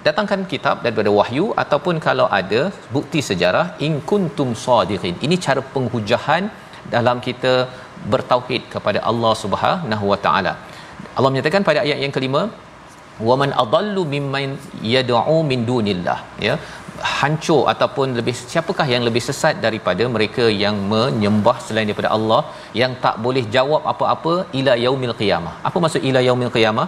datangkan 0.08 0.42
kitab 0.54 0.76
daripada 0.86 1.10
wahyu 1.20 1.46
ataupun 1.64 1.96
kalau 2.08 2.28
ada 2.40 2.62
bukti 2.96 3.22
sejarah 3.30 3.66
in 3.88 3.94
kuntum 4.12 4.50
sadiqin. 4.66 5.16
Ini 5.28 5.38
cara 5.46 5.64
penghujahan 5.76 6.46
dalam 6.96 7.20
kita 7.28 7.54
bertauhid 8.14 8.64
kepada 8.74 9.00
Allah 9.12 9.34
Subhanahu 9.44 10.06
wa 10.14 10.20
taala. 10.26 10.54
Allah 11.18 11.32
menyatakan 11.34 11.64
pada 11.70 11.80
ayat 11.86 12.00
yang 12.06 12.14
kelima 12.18 12.42
waman 13.30 13.52
adallu 13.64 14.04
mimman 14.16 14.50
yad'u 14.96 15.40
min 15.52 15.62
dunillah. 15.72 16.20
Ya 16.48 16.56
hancur 17.20 17.62
ataupun 17.74 18.08
lebih 18.20 18.36
siapakah 18.52 18.88
yang 18.94 19.04
lebih 19.08 19.22
sesat 19.28 19.56
daripada 19.66 20.04
mereka 20.16 20.46
yang 20.64 20.76
menyembah 20.94 21.58
selain 21.66 21.88
daripada 21.90 22.12
Allah 22.18 22.42
yang 22.82 22.94
tak 23.06 23.16
boleh 23.26 23.44
jawab 23.56 23.84
apa-apa 23.92 24.34
ila 24.60 24.74
yaumil 24.86 25.16
qiyamah? 25.22 25.54
Apa 25.70 25.78
maksud 25.84 26.04
ila 26.10 26.22
yaumil 26.28 26.54
qiyamah? 26.58 26.88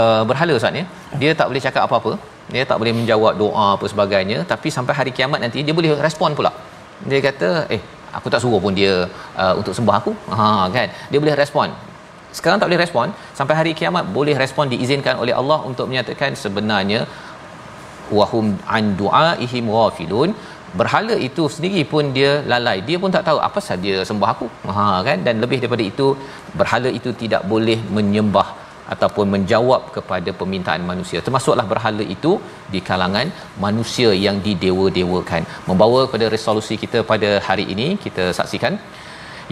Uh, 0.00 0.22
berhala 0.28 0.52
ustaz 0.58 0.78
ya. 0.80 0.84
Dia 1.20 1.30
tak 1.38 1.48
boleh 1.50 1.62
cakap 1.66 1.82
apa-apa 1.86 2.12
dia 2.52 2.64
tak 2.70 2.78
boleh 2.80 2.92
menjawab 2.98 3.32
doa 3.42 3.66
apa 3.76 3.86
sebagainya 3.92 4.38
tapi 4.52 4.68
sampai 4.76 4.94
hari 4.98 5.10
kiamat 5.18 5.40
nanti 5.44 5.58
dia 5.66 5.74
boleh 5.78 5.92
respon 6.06 6.30
pula. 6.38 6.52
Dia 7.10 7.20
kata 7.28 7.48
eh 7.76 7.82
aku 8.16 8.28
tak 8.32 8.40
suruh 8.44 8.60
pun 8.64 8.74
dia 8.80 8.92
uh, 9.42 9.54
untuk 9.60 9.74
sembah 9.78 9.96
aku. 10.00 10.12
Ha 10.36 10.46
kan? 10.76 10.88
Dia 11.10 11.18
boleh 11.24 11.36
respon. 11.42 11.68
Sekarang 12.36 12.58
tak 12.60 12.68
boleh 12.68 12.80
respon 12.84 13.06
sampai 13.38 13.54
hari 13.60 13.72
kiamat 13.80 14.04
boleh 14.18 14.34
respon 14.44 14.66
diizinkan 14.72 15.16
oleh 15.22 15.34
Allah 15.40 15.58
untuk 15.70 15.86
menyatakan 15.90 16.32
sebenarnya 16.44 17.00
wahum 18.18 18.46
an 18.76 18.96
duaihim 19.00 19.66
ghafilun. 19.76 20.32
Berhala 20.80 21.14
itu 21.28 21.42
sendiri 21.54 21.82
pun 21.92 22.04
dia 22.16 22.30
lalai. 22.52 22.78
Dia 22.88 22.96
pun 23.02 23.10
tak 23.16 23.24
tahu 23.28 23.38
apa 23.48 23.60
saja 23.68 23.94
sembah 24.10 24.30
aku. 24.34 24.46
Ha 24.76 24.84
kan? 25.08 25.18
Dan 25.26 25.44
lebih 25.44 25.58
daripada 25.62 25.84
itu 25.92 26.06
berhala 26.60 26.90
itu 26.98 27.12
tidak 27.22 27.42
boleh 27.52 27.78
menyembah 27.96 28.48
ataupun 28.94 29.26
menjawab 29.34 29.82
kepada 29.96 30.30
permintaan 30.40 30.82
manusia. 30.90 31.20
Termasuklah 31.26 31.66
berhala 31.72 32.04
itu 32.16 32.32
di 32.74 32.80
kalangan 32.88 33.28
manusia 33.66 34.10
yang 34.26 34.38
didewa-dewakan. 34.46 35.44
Membawa 35.68 36.00
kepada 36.06 36.28
resolusi 36.36 36.76
kita 36.84 37.00
pada 37.12 37.30
hari 37.48 37.66
ini 37.74 37.88
kita 38.04 38.26
saksikan. 38.38 38.76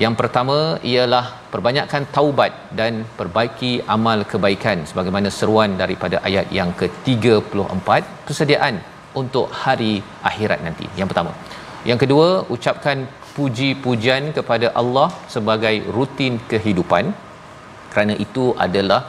Yang 0.02 0.14
pertama 0.20 0.58
ialah 0.92 1.24
perbanyakkan 1.52 2.02
taubat 2.16 2.52
dan 2.78 3.04
perbaiki 3.18 3.72
amal 3.94 4.20
kebaikan 4.32 4.86
sebagaimana 4.90 5.28
seruan 5.38 5.70
daripada 5.82 6.16
ayat 6.28 6.46
yang 6.58 6.70
ke-34 6.80 7.88
persediaan 8.26 8.76
untuk 9.22 9.46
hari 9.62 9.92
akhirat 10.30 10.60
nanti. 10.66 10.86
Yang 11.00 11.08
pertama. 11.10 11.32
Yang 11.90 11.98
kedua 12.02 12.28
ucapkan 12.54 12.98
puji-pujian 13.36 14.24
kepada 14.36 14.68
Allah 14.80 15.08
sebagai 15.34 15.76
rutin 15.96 16.34
kehidupan. 16.52 17.04
Kerana 17.92 18.14
itu 18.24 18.44
adalah 18.66 19.00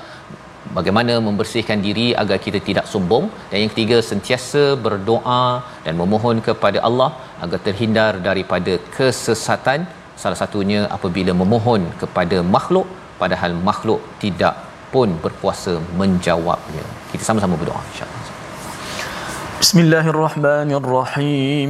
bagaimana 0.77 1.13
membersihkan 1.27 1.79
diri 1.87 2.07
agar 2.21 2.37
kita 2.45 2.59
tidak 2.69 2.85
sombong? 2.93 3.25
Dan 3.49 3.57
yang 3.63 3.71
ketiga 3.73 3.97
sentiasa 4.09 4.63
berdoa 4.85 5.43
dan 5.85 5.93
memohon 6.01 6.37
kepada 6.47 6.79
Allah 6.87 7.09
agar 7.43 7.59
terhindar 7.67 8.11
daripada 8.29 8.73
kesesatan. 8.97 9.79
Salah 10.23 10.39
satunya 10.43 10.79
apabila 10.97 11.31
memohon 11.41 11.81
kepada 12.01 12.39
makhluk 12.55 12.87
padahal 13.21 13.53
makhluk 13.69 14.01
tidak 14.23 14.55
pun 14.93 15.09
berkuasa 15.23 15.73
menjawabnya. 15.99 16.85
Kita 17.11 17.23
sama-sama 17.29 17.55
berdoa 17.61 17.81
insyaallah. 17.91 18.23
Bismillahirrahmanirrahim. 19.63 21.69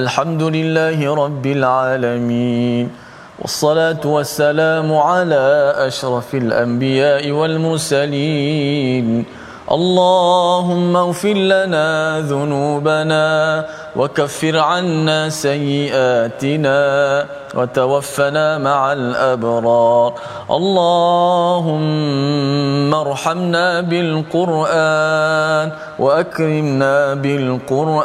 Alhamdulillahi 0.00 1.04
rabbil 1.22 1.64
alamin 1.66 2.84
والصلاة 3.39 3.99
والسلام 4.05 4.93
على 4.95 5.73
أشرف 5.77 6.35
الأنبياء 6.35 7.31
والمرسلين 7.31 9.25
اللهم 9.71 10.95
اغفر 10.95 11.33
لنا 11.33 12.19
ذنوبنا 12.19 13.25
وكفر 13.96 14.58
عنا 14.58 15.28
سيئاتنا 15.28 16.78
وتوفنا 17.54 18.58
مع 18.58 18.92
الأبرار. 18.92 20.14
اللهم 20.50 21.74
ارحمنا 22.94 23.80
بالقرآن 23.80 25.72
وأكرمنا 25.98 27.14
بالقرآن 27.14 28.00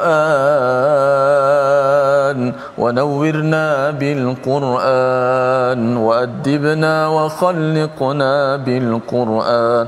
ونورنا 2.77 3.91
بالقرآن 3.91 5.81
وأدبنا 5.97 7.07
وخلقنا 7.07 8.55
بالقرآن. 8.55 9.87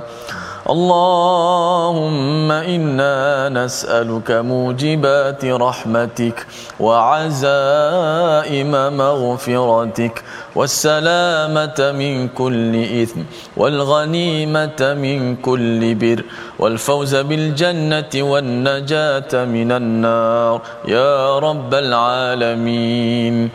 اللهم 0.70 2.52
إنا 2.52 3.50
نسألك 3.50 4.32
موجبات 4.32 5.46
رحمتك 5.46 6.48
وعزائم 6.80 8.72
مغفرتك 8.98 10.24
والسلامة 10.56 11.80
من 12.00 12.28
كل 12.28 12.74
إثم 13.02 13.22
والغنيمة 13.58 14.82
من 15.04 15.36
كل 15.36 15.96
بر 15.96 16.24
والفوز 16.60 17.16
بالجنة 17.16 18.14
والنجاة 18.16 19.46
من 19.46 19.72
النار 19.72 20.62
يا 20.88 21.40
رب 21.40 21.74
العالمين 21.74 23.50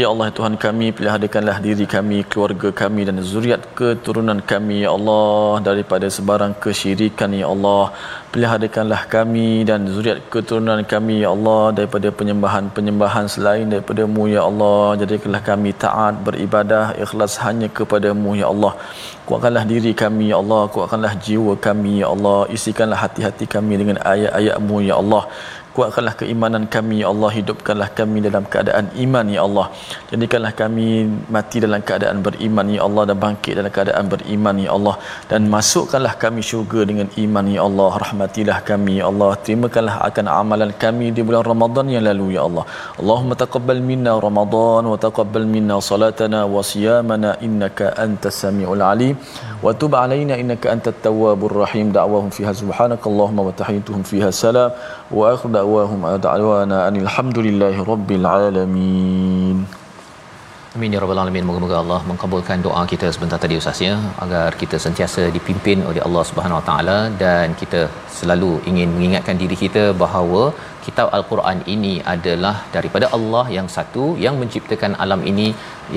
Ya 0.00 0.06
Allah 0.12 0.26
Tuhan 0.36 0.54
kami 0.64 0.86
peliharakanlah 0.96 1.54
diri 1.66 1.84
kami, 1.92 2.16
keluarga 2.30 2.68
kami 2.80 3.02
dan 3.08 3.16
zuriat 3.28 3.62
keturunan 3.78 4.40
kami 4.50 4.76
ya 4.84 4.90
Allah 4.96 5.64
daripada 5.68 6.06
sebarang 6.16 6.52
kesyirikan 6.64 7.32
ya 7.40 7.46
Allah. 7.54 7.84
Peliharakanlah 8.32 9.00
kami 9.14 9.64
dan 9.70 9.88
zuriat 9.94 10.18
keturunan 10.34 10.84
kami 10.92 11.24
ya 11.24 11.32
Allah 11.36 11.62
daripada 11.78 12.12
penyembahan-penyembahan 12.18 13.24
selain 13.34 13.72
daripada-Mu 13.72 14.24
ya 14.36 14.42
Allah. 14.50 15.00
Jadikanlah 15.00 15.42
kami 15.50 15.72
taat 15.84 16.20
beribadah 16.28 16.84
ikhlas 17.04 17.40
hanya 17.46 17.70
kepada-Mu 17.78 18.36
ya 18.42 18.52
Allah. 18.52 18.76
Kuatkanlah 19.28 19.64
diri 19.72 19.92
kami 20.02 20.24
ya 20.32 20.36
Allah, 20.44 20.62
kuatkanlah 20.74 21.14
jiwa 21.26 21.54
kami 21.68 21.94
ya 22.04 22.12
Allah. 22.14 22.38
Isikanlah 22.56 23.00
hati-hati 23.04 23.48
kami 23.54 23.80
dengan 23.80 23.96
ayat-ayat-Mu 24.12 24.76
ya 24.90 24.96
Allah 25.02 25.24
kuatkanlah 25.76 26.14
keimanan 26.20 26.64
kami 26.74 26.96
ya 27.02 27.08
Allah. 27.12 27.30
Hidupkanlah 27.38 27.88
kami 27.98 28.18
dalam 28.26 28.44
keadaan 28.52 28.86
iman 29.04 29.26
ya 29.36 29.40
Allah. 29.46 29.66
Jadikanlah 30.10 30.52
kami 30.60 30.86
mati 31.34 31.58
dalam 31.64 31.80
keadaan 31.88 32.18
beriman 32.26 32.66
ya 32.76 32.80
Allah 32.88 33.02
dan 33.10 33.18
bangkit 33.24 33.54
dalam 33.58 33.72
keadaan 33.76 34.04
beriman 34.12 34.56
ya 34.64 34.70
Allah. 34.76 34.94
Dan 35.30 35.50
masukkanlah 35.54 36.14
kami 36.24 36.40
syurga 36.50 36.80
dengan 36.90 37.08
iman 37.24 37.46
ya 37.56 37.62
Allah. 37.68 37.90
Rahmatilah 38.04 38.58
kami 38.70 38.94
ya 39.00 39.06
Allah. 39.10 39.30
Terimakanlah 39.46 39.96
akan 40.08 40.26
amalan 40.40 40.72
kami 40.84 41.06
di 41.16 41.24
bulan 41.28 41.44
Ramadan 41.52 41.92
yang 41.94 42.04
lalu 42.08 42.28
ya 42.36 42.42
Allah. 42.48 42.64
Allahumma 43.02 43.38
taqabbal 43.44 43.82
minna 43.90 44.14
Ramadan 44.26 44.90
wa 44.92 44.98
taqabbal 45.06 45.46
minna 45.54 45.78
salatana 45.90 46.40
wa 46.54 46.64
siyamana 46.72 47.32
innaka 47.48 47.92
antas 48.06 48.40
samiul 48.44 48.84
alim. 48.92 49.14
Wa 49.66 49.76
tub 49.80 49.94
alaina 50.02 50.40
innaka 50.42 50.72
antat 50.74 50.98
tawwabur 51.06 51.54
rahim. 51.64 51.86
Da'wahum 51.98 52.30
fiha 52.38 52.52
subhanakallahumma 52.62 53.42
wa 53.48 53.56
tahiyyatuhum 53.60 54.02
fiha 54.12 54.30
salam 54.42 54.70
wa 55.18 55.24
akhir 55.32 55.50
da'wahum 55.58 56.06
da'wana 56.26 56.78
alhamdulillahi 56.90 57.84
rabbil 57.90 58.26
alamin 58.36 59.58
Amin 60.76 60.94
ya 60.94 61.00
rabbal 61.02 61.20
alamin. 61.20 61.44
Moga-moga 61.48 61.76
Allah 61.82 61.98
mengabulkan 62.08 62.58
doa 62.64 62.80
kita 62.90 63.06
sebentar 63.14 63.38
tadi 63.42 63.54
Ustaz 63.60 63.78
ya 63.84 63.94
agar 64.24 64.48
kita 64.62 64.76
sentiasa 64.84 65.22
dipimpin 65.36 65.78
oleh 65.90 66.02
Allah 66.06 66.24
Subhanahu 66.30 66.58
Wa 66.58 66.64
Taala 66.68 66.96
dan 67.22 67.56
kita 67.60 67.80
selalu 68.16 68.50
ingin 68.70 68.90
mengingatkan 68.96 69.40
diri 69.42 69.56
kita 69.62 69.84
bahawa 70.02 70.42
kitab 70.86 71.08
al-Quran 71.18 71.60
ini 71.74 71.94
adalah 72.14 72.54
daripada 72.76 73.08
Allah 73.18 73.44
yang 73.56 73.70
satu 73.76 74.04
yang 74.24 74.36
menciptakan 74.42 74.92
alam 75.04 75.24
ini 75.32 75.48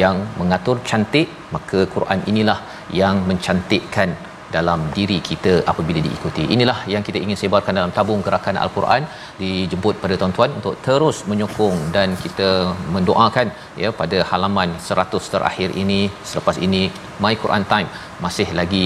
yang 0.03 0.15
mengatur 0.39 0.77
cantik 0.91 1.27
maka 1.57 1.81
Quran 1.95 2.21
inilah 2.31 2.59
yang 3.01 3.17
mencantikkan 3.31 4.11
dalam 4.55 4.79
diri 4.97 5.17
kita 5.29 5.53
apabila 5.71 5.99
diikuti. 6.07 6.43
Inilah 6.55 6.79
yang 6.93 7.03
kita 7.07 7.19
ingin 7.25 7.37
sebarkan 7.41 7.77
dalam 7.79 7.93
tabung 7.97 8.21
gerakan 8.27 8.57
Al-Quran 8.63 9.03
dijemput 9.41 9.95
pada 10.03 10.15
tuan-tuan 10.21 10.51
untuk 10.59 10.75
terus 10.87 11.17
menyokong 11.31 11.79
dan 11.95 12.17
kita 12.25 12.49
mendoakan 12.95 13.47
ya 13.83 13.91
pada 14.01 14.19
halaman 14.31 14.71
100 14.89 15.33
terakhir 15.35 15.71
ini 15.83 16.01
selepas 16.29 16.57
ini 16.67 16.83
My 17.23 17.33
Quran 17.43 17.65
Time 17.71 17.89
masih 18.25 18.47
lagi 18.59 18.85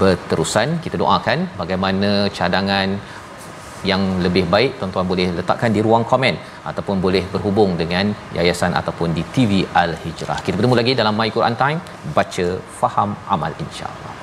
berterusan 0.00 0.80
kita 0.86 0.96
doakan 1.02 1.40
bagaimana 1.60 2.10
cadangan 2.38 2.88
yang 3.90 4.02
lebih 4.24 4.44
baik 4.54 4.80
tuan-tuan 4.80 5.06
boleh 5.12 5.26
letakkan 5.38 5.70
di 5.76 5.80
ruang 5.86 6.04
komen 6.12 6.36
ataupun 6.70 6.96
boleh 7.06 7.24
berhubung 7.34 7.72
dengan 7.82 8.14
yayasan 8.38 8.72
ataupun 8.80 9.12
di 9.18 9.24
TV 9.36 9.62
Al 9.82 9.92
Hijrah. 10.04 10.40
Kita 10.44 10.56
bertemu 10.56 10.76
lagi 10.80 10.94
dalam 11.02 11.16
My 11.20 11.30
Quran 11.36 11.56
Time 11.62 11.80
baca 12.18 12.48
faham 12.80 13.12
amal 13.36 13.54
insya-Allah. 13.66 14.13